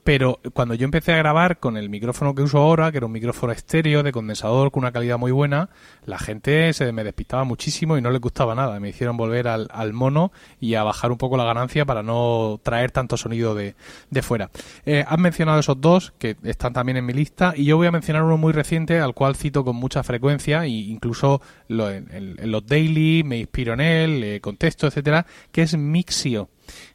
Pero 0.07 0.39
cuando 0.53 0.75
yo 0.75 0.85
empecé 0.85 1.15
a 1.15 1.17
grabar 1.17 1.59
con 1.59 1.77
el 1.77 1.91
micrófono 1.91 2.33
que 2.33 2.43
uso 2.43 2.59
ahora, 2.59 2.93
que 2.93 2.99
era 2.99 3.07
un 3.07 3.13
micrófono 3.13 3.53
estéreo 3.53 4.05
de 4.05 4.13
condensador 4.13 4.71
con 4.71 4.85
una 4.85 4.93
calidad 4.93 5.19
muy 5.19 5.33
buena, 5.33 5.69
la 6.05 6.21
gente 6.21 6.73
se 6.75 6.93
me 6.93 7.03
despistaba 7.03 7.43
muchísimo 7.43 7.99
y 7.99 8.01
no 8.01 8.13
le 8.13 8.21
gustaba 8.21 8.55
nada. 8.55 8.79
Me 8.79 8.91
hicieron 8.91 9.17
volver 9.17 9.49
al, 9.49 9.93
mono 9.93 10.31
y 10.61 10.75
a 10.75 10.85
bajar 10.85 11.11
un 11.11 11.19
poco 11.19 11.37
la 11.37 11.43
ganancia 11.43 11.85
para 11.87 12.05
no 12.05 12.61
traer 12.63 12.93
tanto 12.93 13.17
sonido 13.17 13.57
de, 13.57 13.75
de 14.09 14.23
fuera. 14.23 14.53
Eh, 14.85 15.05
has 15.05 15.19
mencionado 15.19 15.59
esos 15.59 15.81
dos 15.81 16.13
que 16.21 16.37
están 16.45 16.73
también 16.73 16.99
en 16.99 17.05
mi 17.05 17.13
lista 17.13 17.53
y 17.57 17.65
yo 17.65 17.77
voy 17.77 17.89
a 17.89 17.91
mencionar 17.91 18.23
uno 18.23 18.37
muy 18.37 18.53
reciente 18.53 19.01
al 19.01 19.13
cual 19.13 19.35
cito 19.35 19.65
con 19.65 19.75
mucha 19.75 20.05
frecuencia 20.05 20.67
e 20.67 20.69
incluso 20.69 21.43
lo, 21.67 21.91
en, 21.91 22.07
en, 22.13 22.53
los 22.53 22.65
daily 22.65 23.25
me 23.25 23.39
inspiro 23.39 23.73
en 23.73 23.81
él, 23.81 24.23
eh, 24.23 24.41
contesto, 24.41 24.87
etcétera, 24.87 25.27
que 25.51 25.63
es 25.63 25.77
Mixio. 25.77 26.49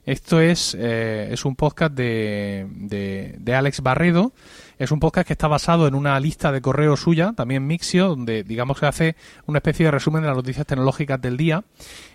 Esto 0.06 0.40
es, 0.40 0.76
eh, 0.80 1.30
es 1.32 1.46
un 1.46 1.56
podcast 1.56 1.94
de, 1.94 2.68
de, 2.72 3.36
de, 3.38 3.56
Alex 3.56 3.82
Barredo. 3.82 4.34
Es 4.80 4.90
un 4.90 5.00
podcast 5.00 5.28
que 5.28 5.34
está 5.34 5.48
basado 5.48 5.88
en 5.88 5.94
una 5.94 6.20
lista 6.20 6.52
de 6.52 6.60
correo 6.60 6.98
suya, 6.98 7.34
también 7.38 7.68
Mixio, 7.68 8.08
donde 8.08 8.44
digamos 8.44 8.80
que 8.80 8.88
hace 8.88 9.16
una 9.46 9.60
especie 9.60 9.86
de 9.86 9.92
resumen 9.92 10.24
de 10.24 10.30
las 10.30 10.36
noticias 10.36 10.66
tecnológicas 10.66 11.22
del 11.22 11.38
día. 11.38 11.64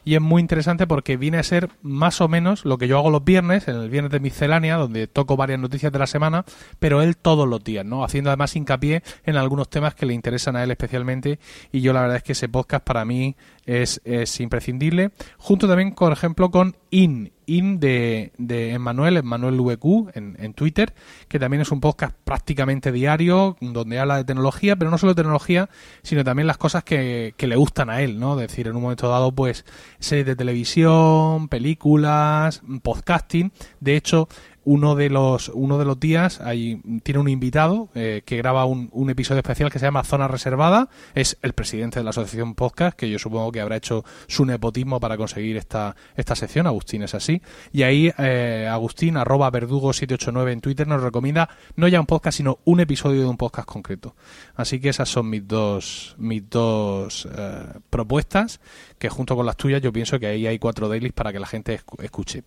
Y 0.05 0.17
es 0.17 0.21
muy 0.21 0.41
interesante 0.41 0.85
porque 0.89 1.17
viene 1.17 1.39
a 1.39 1.45
ser 1.45 1.71
más 1.83 2.21
o 2.21 2.27
menos 2.27 2.65
lo 2.65 2.77
que 2.77 2.89
yo 2.89 2.99
hago 2.99 3.11
los 3.11 3.25
viernes, 3.25 3.69
en 3.69 3.77
el 3.77 3.89
viernes 3.89 4.11
de 4.11 4.19
miscelánea, 4.19 4.79
donde 4.79 5.07
toco 5.07 5.37
varias 5.37 5.61
noticias 5.61 5.93
de 5.93 5.99
la 6.01 6.09
semana, 6.09 6.45
pero 6.81 7.03
él 7.03 7.17
todos 7.17 7.47
los 7.47 7.63
días, 7.63 7.85
¿no? 7.85 8.03
Haciendo 8.03 8.31
además 8.31 8.57
hincapié 8.57 9.05
en 9.25 9.37
algunos 9.37 9.71
temas 9.71 9.95
que 9.95 10.07
le 10.07 10.15
interesan 10.15 10.57
a 10.57 10.65
él 10.65 10.73
especialmente. 10.73 11.39
Y 11.71 11.83
yo 11.83 11.93
la 11.93 12.01
verdad 12.01 12.17
es 12.17 12.23
que 12.25 12.33
ese 12.33 12.49
podcast 12.49 12.85
para 12.85 13.05
mí 13.05 13.37
es, 13.67 14.01
es 14.05 14.41
imprescindible. 14.41 15.11
Junto 15.37 15.69
también, 15.69 15.93
por 15.93 16.13
ejemplo, 16.13 16.51
con 16.51 16.77
IN, 16.91 17.33
IN 17.47 17.81
de, 17.81 18.33
de 18.39 18.71
Emmanuel, 18.71 19.17
Emmanuel 19.17 19.61
VQ 19.61 20.17
en, 20.17 20.37
en, 20.39 20.55
Twitter, 20.55 20.95
que 21.29 21.39
también 21.39 21.61
es 21.61 21.71
un 21.71 21.81
podcast 21.81 22.17
prácticamente 22.25 22.93
diario, 22.93 23.57
donde 23.61 23.99
habla 23.99 24.17
de 24.17 24.25
tecnología, 24.25 24.77
pero 24.77 24.91
no 24.91 24.99
solo 24.99 25.15
de 25.15 25.23
tecnología, 25.23 25.69
sino 26.03 26.25
también 26.25 26.47
las 26.47 26.59
cosas 26.59 26.85
que, 26.85 27.35
que 27.37 27.47
le 27.47 27.57
gustan 27.57 27.91
a 27.91 28.01
él, 28.03 28.19
¿no? 28.19 28.41
Es 28.41 28.49
decir, 28.49 28.69
en 28.69 28.77
un 28.77 28.83
momento 28.83 29.09
dado, 29.09 29.33
pues, 29.33 29.65
series 29.99 30.27
de 30.27 30.37
televisión, 30.37 31.49
películas, 31.49 32.63
podcasting. 32.83 33.53
De 33.81 33.97
hecho, 33.97 34.29
uno 34.67 34.97
de 34.97 35.11
los 35.11 35.49
uno 35.55 35.79
de 35.79 35.85
los 35.85 35.99
días 35.99 36.41
hay, 36.41 36.83
tiene 37.05 37.21
un 37.21 37.29
invitado 37.29 37.89
eh, 37.95 38.23
que 38.27 38.37
graba 38.37 38.65
un, 38.65 38.91
un, 38.93 39.11
episodio 39.11 39.39
especial 39.39 39.71
que 39.71 39.79
se 39.79 39.87
llama 39.87 40.03
Zona 40.03 40.27
Reservada. 40.27 40.89
Es 41.15 41.39
el 41.43 41.53
presidente 41.53 42.01
de 42.01 42.05
la 42.05 42.11
asociación 42.11 42.57
Podcast, 42.57 42.99
que 42.99 43.09
yo 43.09 43.21
supongo 43.21 43.53
que 43.53 43.61
habrá 43.61 43.77
hecho 43.77 44.05
su 44.27 44.45
nepotismo 44.45 44.99
para 44.99 45.17
conseguir 45.17 45.57
esta, 45.57 45.95
esta 46.17 46.35
sección. 46.35 46.67
Agustín 46.67 47.05
es 47.05 47.15
así. 47.15 47.41
Y 47.73 47.85
ahí 47.85 48.13
eh, 48.19 48.69
Agustín, 48.69 49.17
arroba 49.17 49.51
verdugo789 49.53 50.53
en 50.53 50.61
Twitter, 50.61 50.89
nos 50.89 51.01
recomienda 51.01 51.49
no 51.77 51.87
ya 51.87 52.01
un 52.01 52.07
podcast, 52.07 52.37
sino 52.37 52.59
un 52.65 52.81
episodio 52.81 53.21
de 53.21 53.29
un 53.29 53.37
podcast 53.37 53.69
concreto. 53.69 54.17
Así 54.57 54.81
que 54.81 54.89
esas 54.89 55.09
son 55.09 55.31
mis 55.31 55.47
dos, 55.47 56.17
mis 56.19 56.51
dos 56.51 57.29
eh, 57.33 57.67
propuestas, 57.89 58.61
que 58.99 59.09
junto 59.11 59.37
con 59.37 59.47
las 59.47 59.57
tuyas 59.57 59.81
yo 59.81 59.93
pienso 59.93 60.19
que 60.19 60.27
ahí 60.27 60.47
hay 60.49 60.59
cuatro 60.59 60.89
dailies 60.89 61.13
para 61.13 61.33
que 61.33 61.39
la 61.39 61.47
gente 61.47 61.81
escuche. 62.03 62.43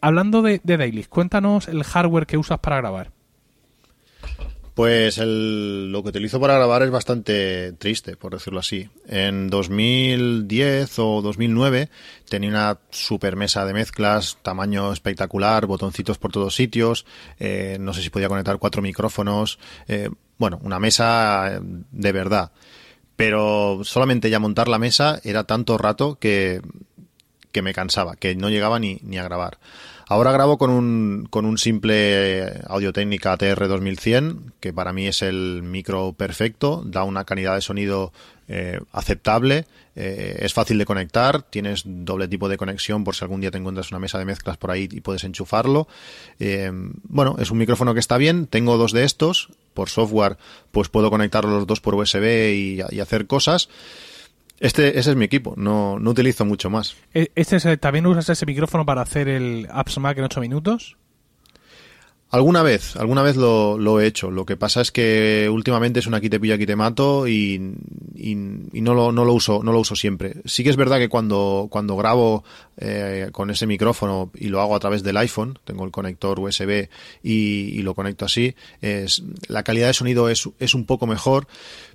Hablando 0.00 0.42
de, 0.42 0.60
de 0.62 0.76
dailies, 0.76 1.08
cuéntanos 1.08 1.39
el 1.68 1.84
hardware 1.84 2.26
que 2.26 2.38
usas 2.38 2.58
para 2.58 2.76
grabar. 2.76 3.12
Pues 4.74 5.18
el, 5.18 5.90
lo 5.92 6.02
que 6.02 6.08
utilizo 6.08 6.40
para 6.40 6.54
grabar 6.54 6.82
es 6.82 6.90
bastante 6.90 7.72
triste, 7.72 8.16
por 8.16 8.32
decirlo 8.32 8.60
así. 8.60 8.88
En 9.08 9.50
2010 9.50 10.98
o 11.00 11.20
2009 11.20 11.90
tenía 12.28 12.48
una 12.48 12.78
super 12.88 13.36
mesa 13.36 13.66
de 13.66 13.74
mezclas, 13.74 14.38
tamaño 14.42 14.92
espectacular, 14.92 15.66
botoncitos 15.66 16.18
por 16.18 16.32
todos 16.32 16.54
sitios, 16.54 17.04
eh, 17.38 17.76
no 17.80 17.92
sé 17.92 18.00
si 18.00 18.10
podía 18.10 18.28
conectar 18.28 18.58
cuatro 18.58 18.80
micrófonos, 18.80 19.58
eh, 19.86 20.08
bueno, 20.38 20.58
una 20.62 20.78
mesa 20.78 21.60
de 21.60 22.12
verdad. 22.12 22.52
Pero 23.16 23.80
solamente 23.84 24.30
ya 24.30 24.38
montar 24.38 24.68
la 24.68 24.78
mesa 24.78 25.20
era 25.24 25.44
tanto 25.44 25.76
rato 25.76 26.18
que, 26.18 26.62
que 27.52 27.60
me 27.60 27.74
cansaba, 27.74 28.16
que 28.16 28.34
no 28.34 28.48
llegaba 28.48 28.78
ni, 28.78 28.98
ni 29.02 29.18
a 29.18 29.24
grabar. 29.24 29.58
Ahora 30.10 30.32
grabo 30.32 30.58
con 30.58 30.70
un, 30.70 31.28
con 31.30 31.44
un 31.46 31.56
simple 31.56 32.62
Audio 32.66 32.92
Técnica 32.92 33.32
ATR 33.32 33.68
2100, 33.68 34.54
que 34.58 34.72
para 34.72 34.92
mí 34.92 35.06
es 35.06 35.22
el 35.22 35.62
micro 35.62 36.14
perfecto, 36.14 36.82
da 36.84 37.04
una 37.04 37.24
calidad 37.24 37.54
de 37.54 37.60
sonido 37.60 38.12
eh, 38.48 38.80
aceptable, 38.90 39.66
eh, 39.94 40.38
es 40.40 40.52
fácil 40.52 40.78
de 40.78 40.84
conectar, 40.84 41.42
tienes 41.42 41.84
doble 41.86 42.26
tipo 42.26 42.48
de 42.48 42.56
conexión 42.56 43.04
por 43.04 43.14
si 43.14 43.24
algún 43.24 43.40
día 43.40 43.52
te 43.52 43.58
encuentras 43.58 43.92
una 43.92 44.00
mesa 44.00 44.18
de 44.18 44.24
mezclas 44.24 44.56
por 44.56 44.72
ahí 44.72 44.88
y 44.90 45.00
puedes 45.00 45.22
enchufarlo. 45.22 45.86
Eh, 46.40 46.72
bueno, 47.04 47.36
es 47.38 47.52
un 47.52 47.58
micrófono 47.58 47.94
que 47.94 48.00
está 48.00 48.16
bien, 48.16 48.48
tengo 48.48 48.78
dos 48.78 48.90
de 48.90 49.04
estos, 49.04 49.50
por 49.74 49.90
software 49.90 50.38
pues 50.72 50.88
puedo 50.88 51.08
conectar 51.10 51.44
los 51.44 51.68
dos 51.68 51.80
por 51.80 51.94
USB 51.94 52.80
y 52.90 52.98
hacer 52.98 53.28
cosas. 53.28 53.68
Este, 54.60 54.98
ese 54.98 55.10
es 55.10 55.16
mi 55.16 55.24
equipo, 55.24 55.54
no, 55.56 55.98
no 55.98 56.10
utilizo 56.10 56.44
mucho 56.44 56.68
más. 56.68 56.94
¿Este 57.14 57.56
es, 57.56 57.80
¿También 57.80 58.06
usas 58.06 58.28
ese 58.28 58.44
micrófono 58.44 58.84
para 58.84 59.00
hacer 59.00 59.26
el 59.26 59.66
Apps 59.70 59.98
Mac 59.98 60.18
en 60.18 60.24
8 60.24 60.40
minutos? 60.40 60.96
Alguna 62.32 62.62
vez, 62.62 62.94
alguna 62.94 63.22
vez 63.22 63.34
lo, 63.34 63.76
lo, 63.76 64.00
he 64.00 64.06
hecho. 64.06 64.30
Lo 64.30 64.46
que 64.46 64.56
pasa 64.56 64.82
es 64.82 64.92
que 64.92 65.48
últimamente 65.50 65.98
es 65.98 66.06
una 66.06 66.20
quite 66.20 66.38
pilla 66.38 66.56
quite 66.56 66.76
mato 66.76 67.26
y, 67.26 67.74
y, 68.14 68.30
y, 68.30 68.80
no, 68.82 68.94
lo, 68.94 69.10
no 69.10 69.24
lo 69.24 69.32
uso, 69.32 69.64
no 69.64 69.72
lo 69.72 69.80
uso 69.80 69.96
siempre. 69.96 70.36
Sí 70.44 70.62
que 70.62 70.70
es 70.70 70.76
verdad 70.76 70.98
que 70.98 71.08
cuando, 71.08 71.66
cuando 71.68 71.96
grabo 71.96 72.44
eh, 72.76 73.30
con 73.32 73.50
ese 73.50 73.66
micrófono 73.66 74.30
y 74.32 74.46
lo 74.46 74.60
hago 74.60 74.76
a 74.76 74.78
través 74.78 75.02
del 75.02 75.16
iPhone, 75.16 75.58
tengo 75.64 75.84
el 75.84 75.90
conector 75.90 76.38
USB 76.38 76.88
y, 77.24 77.72
y 77.72 77.82
lo 77.82 77.96
conecto 77.96 78.26
así, 78.26 78.54
es, 78.80 79.24
la 79.48 79.64
calidad 79.64 79.88
de 79.88 79.94
sonido 79.94 80.28
es, 80.28 80.48
es 80.60 80.74
un 80.74 80.86
poco 80.86 81.08
mejor, 81.08 81.48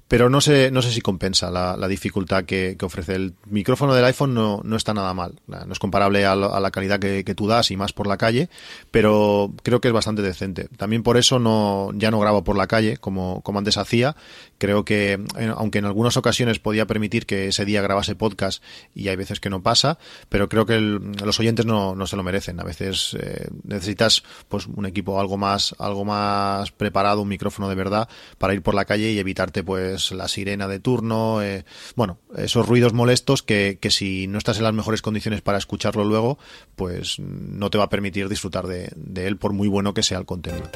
pero 0.08 0.30
no 0.30 0.40
sé, 0.40 0.70
no 0.70 0.84
sé 0.84 0.92
si 0.92 1.02
compensa 1.02 1.50
la, 1.50 1.76
la 1.78 1.88
dificultad 1.88 2.44
que, 2.44 2.78
ofrece. 2.82 3.16
El 3.16 3.34
micrófono 3.50 3.96
del 3.96 4.06
iPhone 4.06 4.36
no, 4.36 4.62
no 4.64 4.76
está 4.76 4.94
nada 4.94 5.14
mal. 5.16 5.40
No 5.48 5.72
es 5.72 5.80
comparable 5.80 6.26
a, 6.26 6.34
a 6.34 6.60
la 6.60 6.72
calidad 6.72 7.00
que, 7.00 7.24
que, 7.24 7.34
tú 7.34 7.48
das 7.48 7.72
y 7.72 7.78
más 7.78 7.92
por 7.92 8.06
la 8.06 8.18
calle, 8.18 8.50
pero 8.92 9.52
creo 9.64 9.82
que 9.82 9.88
es 9.88 9.94
bastante 9.94 10.22
decente. 10.22 10.68
También 10.78 11.02
por 11.02 11.18
eso 11.18 11.40
no, 11.40 11.90
ya 11.96 12.12
no 12.12 12.20
grabo 12.20 12.44
por 12.44 12.56
la 12.56 12.68
calle 12.68 12.98
como, 12.98 13.42
como 13.42 13.58
antes 13.58 13.78
hacía. 13.78 14.16
Creo 14.58 14.86
que, 14.86 15.20
aunque 15.56 15.80
en 15.80 15.86
algunas 15.86 16.18
ocasiones 16.18 16.60
podía 16.60 16.86
permitir 16.86 17.26
que 17.26 17.48
ese 17.48 17.66
día 17.66 17.82
grabase 17.82 18.16
podcast 18.16 18.64
y 18.94 19.10
hay 19.10 19.16
veces 19.16 19.40
que 19.40 19.50
no 19.50 19.62
pasa, 19.62 19.98
pero 20.30 20.50
creo 20.50 20.66
que 20.66 20.76
el, 20.76 21.12
los 21.24 21.40
oyentes 21.40 21.66
no, 21.66 21.96
no 21.96 22.08
se 22.08 22.16
lo 22.16 22.24
merecen. 22.24 22.60
A 22.60 22.64
veces 22.64 23.16
eh, 23.20 23.48
necesitas 23.64 24.24
pues 24.48 24.68
un 24.68 24.86
equipo 24.86 25.20
algo 25.20 25.38
más, 25.38 25.76
algo 25.80 26.06
más 26.06 26.72
preparado, 26.72 27.22
un 27.22 27.28
micrófono 27.28 27.70
de 27.70 27.76
verdad 27.76 28.08
para 28.38 28.54
ir 28.54 28.62
por 28.62 28.76
la 28.76 28.86
calle 28.86 29.12
y 29.12 29.20
evitarte 29.20 29.64
pues 29.64 30.12
la 30.12 30.28
sirena 30.28 30.68
de 30.68 30.80
turno, 30.80 31.42
eh, 31.42 31.66
bueno, 31.96 32.20
esos 32.38 32.68
ruidos 32.68 32.94
molestos 32.94 33.44
que, 33.44 33.78
que, 33.82 33.92
si 33.92 34.28
no 34.28 34.38
estás 34.38 34.58
en 34.58 34.64
las 34.64 34.74
mejores 34.74 35.02
condiciones 35.02 35.42
para 35.42 35.58
escucharlo 35.58 36.04
luego, 36.04 36.38
pues 36.76 37.20
no 37.20 37.70
te 37.70 37.78
va 37.78 37.86
a 37.86 37.90
permitir 37.90 38.30
disfrutar 38.30 38.68
de, 38.68 38.92
de 38.96 39.28
él 39.28 39.38
por 39.38 39.54
muy 39.54 39.68
bueno 39.68 39.94
que 39.94 40.04
sea 40.04 40.18
el 40.18 40.26
contenido. 40.26 40.70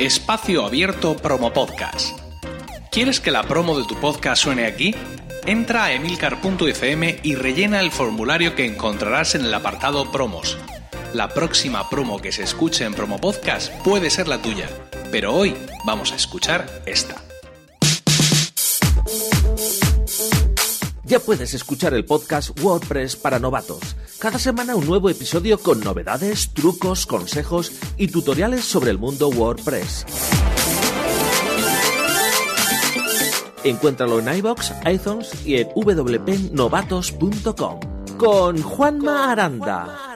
Espacio 0.00 0.66
Abierto 0.66 1.16
Promo 1.16 1.52
Podcast. 1.52 2.23
¿Quieres 2.94 3.18
que 3.18 3.32
la 3.32 3.42
promo 3.42 3.76
de 3.76 3.84
tu 3.88 3.96
podcast 3.96 4.44
suene 4.44 4.66
aquí? 4.66 4.94
Entra 5.46 5.86
a 5.86 5.92
emilcar.fm 5.94 7.18
y 7.24 7.34
rellena 7.34 7.80
el 7.80 7.90
formulario 7.90 8.54
que 8.54 8.66
encontrarás 8.66 9.34
en 9.34 9.44
el 9.44 9.52
apartado 9.52 10.12
Promos. 10.12 10.56
La 11.12 11.28
próxima 11.28 11.90
promo 11.90 12.22
que 12.22 12.30
se 12.30 12.44
escuche 12.44 12.84
en 12.84 12.94
Promo 12.94 13.18
Podcast 13.18 13.72
puede 13.82 14.10
ser 14.10 14.28
la 14.28 14.40
tuya, 14.40 14.68
pero 15.10 15.34
hoy 15.34 15.56
vamos 15.84 16.12
a 16.12 16.14
escuchar 16.14 16.84
esta. 16.86 17.16
Ya 21.02 21.18
puedes 21.18 21.52
escuchar 21.52 21.94
el 21.94 22.04
podcast 22.04 22.56
WordPress 22.60 23.16
para 23.16 23.40
novatos. 23.40 23.96
Cada 24.20 24.38
semana 24.38 24.76
un 24.76 24.86
nuevo 24.86 25.10
episodio 25.10 25.58
con 25.58 25.80
novedades, 25.80 26.54
trucos, 26.54 27.06
consejos 27.06 27.72
y 27.96 28.06
tutoriales 28.06 28.64
sobre 28.64 28.92
el 28.92 28.98
mundo 28.98 29.30
WordPress. 29.30 30.06
Encuéntralo 33.64 34.20
en 34.20 34.36
iBox, 34.36 34.72
iTunes 34.86 35.46
y 35.46 35.56
en 35.56 35.68
wpnovatos.com 35.74 37.80
con 38.18 38.62
Juanma 38.62 39.32
Aranda. 39.32 40.14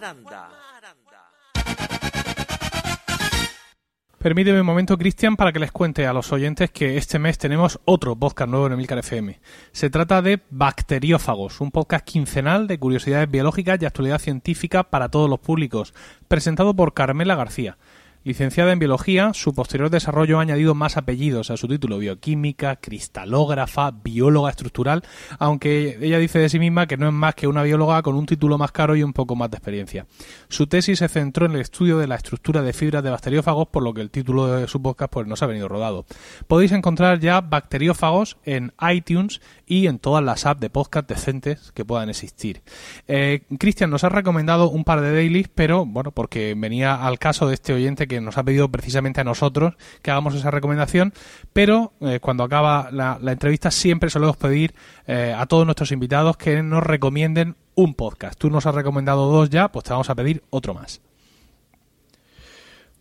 Permíteme 4.18 4.61
un 4.61 4.66
momento, 4.66 4.98
Cristian, 4.98 5.37
para 5.37 5.52
que 5.52 5.61
les 5.61 5.70
cuente 5.70 6.04
a 6.04 6.12
los 6.12 6.32
oyentes 6.32 6.72
que 6.72 6.96
este 6.96 7.20
mes 7.20 7.38
tenemos 7.38 7.78
otro 7.84 8.16
podcast 8.16 8.50
nuevo 8.50 8.66
en 8.66 8.72
Emilcar 8.72 8.98
FM. 8.98 9.38
Se 9.70 9.90
trata 9.90 10.22
de 10.22 10.40
Bacteriófagos, 10.50 11.61
un 11.61 11.70
podcast 11.70 12.04
quincenal 12.04 12.66
de 12.66 12.80
curiosidades 12.80 13.30
biológicas 13.30 13.80
y 13.80 13.87
actualidad 13.87 14.18
científica 14.18 14.82
para 14.82 15.08
todos 15.08 15.30
los 15.30 15.38
públicos, 15.38 15.94
presentado 16.26 16.74
por 16.74 16.94
Carmela 16.94 17.37
García. 17.37 17.78
Licenciada 18.24 18.72
en 18.72 18.81
biología, 18.81 19.33
su 19.33 19.54
posterior 19.54 19.90
desarrollo 19.90 20.38
ha 20.38 20.42
añadido 20.42 20.74
más 20.74 20.96
apellidos 20.96 21.50
a 21.50 21.57
su 21.57 21.68
título, 21.68 21.98
bioquímica, 21.98 22.76
cristalógrafa, 22.76 23.92
bióloga 23.92 24.50
estructural, 24.50 25.04
aunque 25.38 25.98
ella 26.00 26.18
dice 26.18 26.40
de 26.40 26.48
sí 26.48 26.59
misma 26.59 26.87
que 26.87 26.96
no 26.96 27.07
es 27.07 27.14
más 27.14 27.37
que 27.37 27.46
una 27.46 27.62
bióloga 27.62 28.02
con 28.02 28.16
un 28.16 28.26
título 28.26 28.59
más 28.59 28.72
caro 28.72 28.96
y 28.96 29.04
un 29.04 29.12
poco 29.12 29.37
más 29.37 29.50
de 29.50 29.57
experiencia. 29.59 30.07
Su 30.48 30.66
tesis 30.66 30.98
se 30.98 31.09
centró 31.09 31.46
en 31.46 31.52
el 31.52 31.61
estudio 31.61 31.96
de 31.98 32.09
la 32.09 32.16
estructura 32.16 32.62
de 32.62 32.72
fibras 32.72 33.04
de 33.04 33.11
bacteriófagos, 33.11 33.68
por 33.68 33.85
lo 33.85 33.94
que 33.94 34.00
el 34.00 34.11
título 34.11 34.48
de 34.48 34.66
su 34.66 34.83
podcast 34.83 35.12
pues, 35.12 35.26
no 35.28 35.37
se 35.37 35.44
ha 35.44 35.48
venido 35.48 35.68
rodado. 35.68 36.04
Podéis 36.48 36.72
encontrar 36.72 37.20
ya 37.20 37.40
bacteriófagos 37.40 38.37
en 38.44 38.72
iTunes 38.90 39.40
y 39.64 39.87
en 39.87 40.00
todas 40.00 40.24
las 40.24 40.44
apps 40.44 40.61
de 40.61 40.70
podcast 40.70 41.09
decentes 41.09 41.70
que 41.72 41.85
puedan 41.85 42.11
existir. 42.11 42.62
Eh, 43.07 43.44
Cristian 43.59 43.90
nos 43.90 44.02
ha 44.02 44.09
recomendado 44.09 44.70
un 44.70 44.83
par 44.83 45.02
de 45.02 45.12
dailies, 45.12 45.48
pero 45.54 45.87
bueno, 45.87 46.11
porque 46.11 46.54
venía 46.57 46.96
al 47.07 47.20
caso 47.20 47.46
de 47.46 47.54
este 47.54 47.72
oyente 47.72 48.08
que 48.09 48.21
nos 48.21 48.38
ha 48.38 48.42
pedido 48.42 48.68
precisamente 48.71 49.21
a 49.21 49.25
nosotros 49.25 49.75
que 50.03 50.11
hagamos 50.11 50.35
esa 50.35 50.51
recomendación, 50.51 51.12
pero 51.53 51.92
eh, 52.01 52.18
cuando 52.21 52.44
acaba 52.44 52.90
la, 52.90 53.18
entrevista 53.31 53.71
siempre 53.71 54.11
solemos 54.11 54.37
pedir 54.37 54.75
eh, 55.07 55.35
a 55.37 55.47
todos 55.47 55.64
nuestros 55.64 55.92
invitados 55.92 56.37
que 56.37 56.62
nos 56.62 56.83
recomienden 56.83 57.57
un 57.75 57.94
podcast. 57.94 58.38
Tú 58.38 58.51
nos 58.51 58.66
has 58.66 58.75
recomendado 58.75 59.31
dos 59.31 59.51
ya, 59.51 59.68
pues 59.71 59.85
te 59.85 59.92
vamos 59.92 60.11
a 60.11 60.14
pedir 60.14 60.42
otro 60.51 60.75
más. 60.75 61.01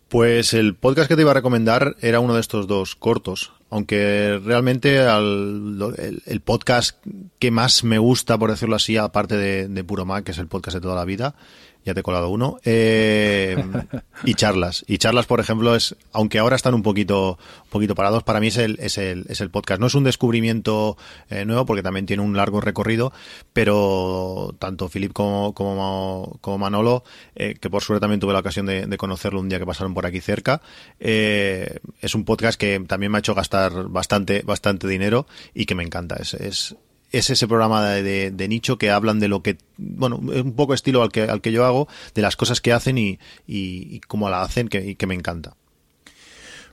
Pues 0.08 0.54
el 0.54 0.74
podcast 0.74 1.08
que 1.08 1.16
te 1.16 1.22
iba 1.22 1.32
a 1.32 1.34
recomendar 1.34 1.96
era 2.00 2.20
uno 2.20 2.32
de 2.32 2.40
estos 2.40 2.66
dos 2.66 2.96
cortos, 2.96 3.52
aunque 3.68 4.40
realmente 4.42 5.00
el, 5.00 6.40
podcast 6.42 6.96
que 7.38 7.50
más 7.50 7.84
me 7.84 7.98
gusta, 7.98 8.38
por 8.38 8.50
decirlo 8.50 8.76
así, 8.76 8.96
aparte 8.96 9.36
de, 9.36 9.68
de 9.68 9.84
Puro 9.84 10.06
Mac, 10.06 10.24
que 10.24 10.30
es 10.30 10.38
el 10.38 10.46
podcast 10.46 10.76
de 10.76 10.80
toda 10.80 10.94
la 10.94 11.04
vida, 11.04 11.34
ya 11.88 11.94
te 11.94 12.00
he 12.00 12.02
colado 12.02 12.28
uno. 12.28 12.58
Eh, 12.64 13.56
y 14.24 14.34
charlas. 14.34 14.84
Y 14.86 14.98
charlas, 14.98 15.26
por 15.26 15.40
ejemplo, 15.40 15.74
es, 15.74 15.96
aunque 16.12 16.38
ahora 16.38 16.54
están 16.54 16.74
un 16.74 16.82
poquito, 16.82 17.38
un 17.64 17.70
poquito 17.70 17.94
parados, 17.94 18.22
para 18.22 18.40
mí 18.40 18.48
es 18.48 18.58
el, 18.58 18.78
es 18.80 18.98
el, 18.98 19.24
es 19.28 19.40
el 19.40 19.50
podcast. 19.50 19.80
No 19.80 19.86
es 19.86 19.94
un 19.94 20.04
descubrimiento 20.04 20.96
eh, 21.30 21.44
nuevo, 21.44 21.64
porque 21.66 21.82
también 21.82 22.06
tiene 22.06 22.22
un 22.22 22.36
largo 22.36 22.60
recorrido, 22.60 23.12
pero 23.52 24.54
tanto 24.58 24.88
Filip 24.88 25.12
como, 25.12 25.54
como, 25.54 26.38
como 26.40 26.58
Manolo, 26.58 27.04
eh, 27.34 27.56
que 27.58 27.70
por 27.70 27.82
suerte 27.82 28.02
también 28.02 28.20
tuve 28.20 28.34
la 28.34 28.40
ocasión 28.40 28.66
de, 28.66 28.98
conocerlo 28.98 29.40
un 29.40 29.48
día 29.48 29.58
que 29.58 29.66
pasaron 29.66 29.94
por 29.94 30.06
aquí 30.06 30.20
cerca, 30.20 30.60
es 30.98 32.14
un 32.14 32.24
podcast 32.24 32.58
que 32.58 32.80
también 32.80 33.12
me 33.12 33.18
ha 33.18 33.20
hecho 33.20 33.34
gastar 33.34 33.88
bastante, 33.88 34.42
bastante 34.42 34.88
dinero 34.88 35.26
y 35.54 35.66
que 35.66 35.74
me 35.74 35.84
encanta. 35.84 36.16
Es, 36.16 36.76
es 37.12 37.30
ese 37.30 37.48
programa 37.48 37.84
de, 37.90 38.30
de, 38.30 38.48
nicho 38.48 38.78
que 38.78 38.90
hablan 38.90 39.20
de 39.20 39.28
lo 39.28 39.42
que, 39.42 39.58
bueno, 39.76 40.20
es 40.32 40.42
un 40.42 40.54
poco 40.54 40.74
estilo 40.74 41.02
al 41.02 41.10
que, 41.10 41.22
al 41.22 41.40
que 41.40 41.52
yo 41.52 41.64
hago, 41.64 41.88
de 42.14 42.22
las 42.22 42.36
cosas 42.36 42.60
que 42.60 42.72
hacen 42.72 42.98
y, 42.98 43.18
y, 43.46 44.00
cómo 44.00 44.28
la 44.30 44.42
hacen, 44.42 44.68
que, 44.68 44.84
y 44.84 44.94
que 44.94 45.06
me 45.06 45.14
encanta. 45.14 45.56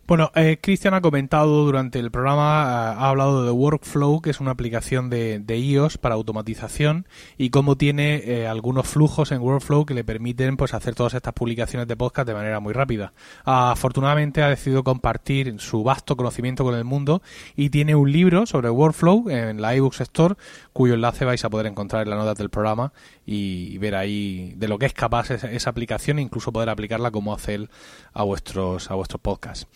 Bueno, 0.08 0.32
eh, 0.36 0.60
Cristian 0.62 0.94
ha 0.94 1.02
comentado 1.02 1.66
durante 1.66 1.98
el 1.98 2.12
programa, 2.12 2.44
eh, 2.44 2.96
ha 3.00 3.10
hablado 3.10 3.44
de 3.44 3.50
Workflow, 3.50 4.22
que 4.22 4.30
es 4.30 4.40
una 4.40 4.52
aplicación 4.52 5.10
de, 5.10 5.40
de 5.40 5.58
iOS 5.58 5.98
para 5.98 6.14
automatización 6.14 7.08
y 7.40 7.50
cómo 7.50 7.76
tiene 7.76 8.18
eh, 8.18 8.48
algunos 8.48 8.88
flujos 8.88 9.32
en 9.32 9.42
Workflow 9.42 9.84
que 9.88 9.96
le 9.96 10.04
permiten 10.04 10.58
pues 10.58 10.76
hacer 10.76 10.94
todas 10.94 11.16
estas 11.16 11.34
publicaciones 11.34 11.88
de 11.88 11.98
podcast 11.98 12.28
de 12.28 12.36
manera 12.36 12.60
muy 12.60 12.72
rápida. 12.74 13.14
afortunadamente 13.46 14.44
ha 14.44 14.50
decidido 14.50 14.84
compartir 14.84 15.60
su 15.60 15.84
vasto 15.84 16.16
conocimiento 16.16 16.64
con 16.64 16.76
el 16.76 16.84
mundo 16.84 17.24
y 17.56 17.72
tiene 17.72 17.96
un 17.96 18.12
libro 18.12 18.46
sobre 18.46 18.70
Workflow 18.70 19.32
en 19.32 19.60
la 19.60 19.76
iBooks 19.76 20.02
Store, 20.02 20.36
cuyo 20.72 20.94
enlace 20.94 21.26
vais 21.26 21.44
a 21.46 21.50
poder 21.50 21.66
encontrar 21.66 22.04
en 22.04 22.12
las 22.12 22.20
notas 22.20 22.38
del 22.38 22.52
programa 22.52 22.94
y, 23.26 23.76
ver 23.80 23.96
ahí 23.96 24.54
de 24.56 24.68
lo 24.68 24.78
que 24.78 24.86
es 24.86 24.94
capaz 24.94 25.32
esa, 25.32 25.52
esa 25.52 25.72
aplicación 25.72 26.20
e 26.20 26.22
incluso 26.22 26.54
poder 26.54 26.70
aplicarla 26.70 27.10
como 27.10 27.34
hace 27.34 27.56
él 27.56 27.70
a 28.14 28.22
vuestros, 28.22 28.92
a 28.92 28.94
vuestros 28.94 29.20
podcasts. 29.20 29.68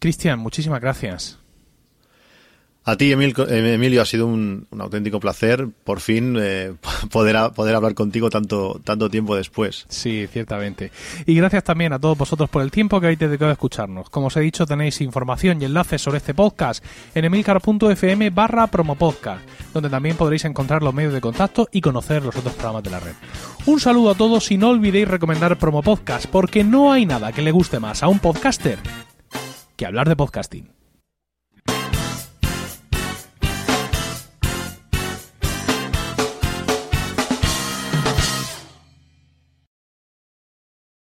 Cristian, 0.00 0.38
muchísimas 0.38 0.80
gracias. 0.80 1.38
A 2.82 2.96
ti, 2.96 3.12
eh, 3.12 3.74
Emilio, 3.74 4.00
ha 4.00 4.06
sido 4.06 4.26
un, 4.26 4.66
auténtico 4.78 5.20
placer 5.20 5.68
por 5.84 6.00
fin 6.00 6.36
eh, 6.40 6.72
poder, 7.12 7.52
poder 7.54 7.74
hablar 7.74 7.94
contigo 7.94 8.30
tanto, 8.30 8.80
tanto 8.82 9.10
tiempo 9.10 9.36
después. 9.36 9.84
Sí, 9.90 10.26
ciertamente. 10.32 10.90
Y 11.26 11.34
gracias 11.34 11.62
también 11.62 11.92
a 11.92 11.98
todos 11.98 12.16
vosotros 12.16 12.48
por 12.48 12.62
el 12.62 12.70
tiempo 12.70 12.98
que 12.98 13.06
habéis 13.06 13.18
dedicado 13.18 13.50
a 13.50 13.52
escucharnos. 13.52 14.08
Como 14.08 14.28
os 14.28 14.36
he 14.38 14.40
dicho, 14.40 14.64
tenéis 14.64 15.02
información 15.02 15.60
y 15.60 15.66
enlaces 15.66 16.00
sobre 16.00 16.18
este 16.18 16.32
podcast 16.32 16.82
en 17.14 17.26
emilcar.fm 17.26 18.30
barra 18.30 18.66
promopodcast, 18.68 19.46
donde 19.74 19.90
también 19.90 20.16
podréis 20.16 20.46
encontrar 20.46 20.82
los 20.82 20.94
medios 20.94 21.12
de 21.12 21.20
contacto 21.20 21.68
y 21.70 21.82
conocer 21.82 22.24
los 22.24 22.34
otros 22.34 22.54
programas 22.54 22.82
de 22.82 22.90
la 22.90 23.00
red. 23.00 23.12
Un 23.66 23.78
saludo 23.78 24.10
a 24.10 24.14
todos 24.14 24.50
y 24.50 24.56
no 24.56 24.70
olvidéis 24.70 25.06
recomendar 25.06 25.58
Promopodcast, 25.58 26.26
porque 26.26 26.64
no 26.64 26.90
hay 26.90 27.04
nada 27.04 27.30
que 27.30 27.42
le 27.42 27.52
guste 27.52 27.78
más 27.78 28.02
a 28.02 28.08
un 28.08 28.18
podcaster 28.18 28.78
que 29.80 29.86
hablar 29.86 30.10
de 30.10 30.14
podcasting. 30.14 30.79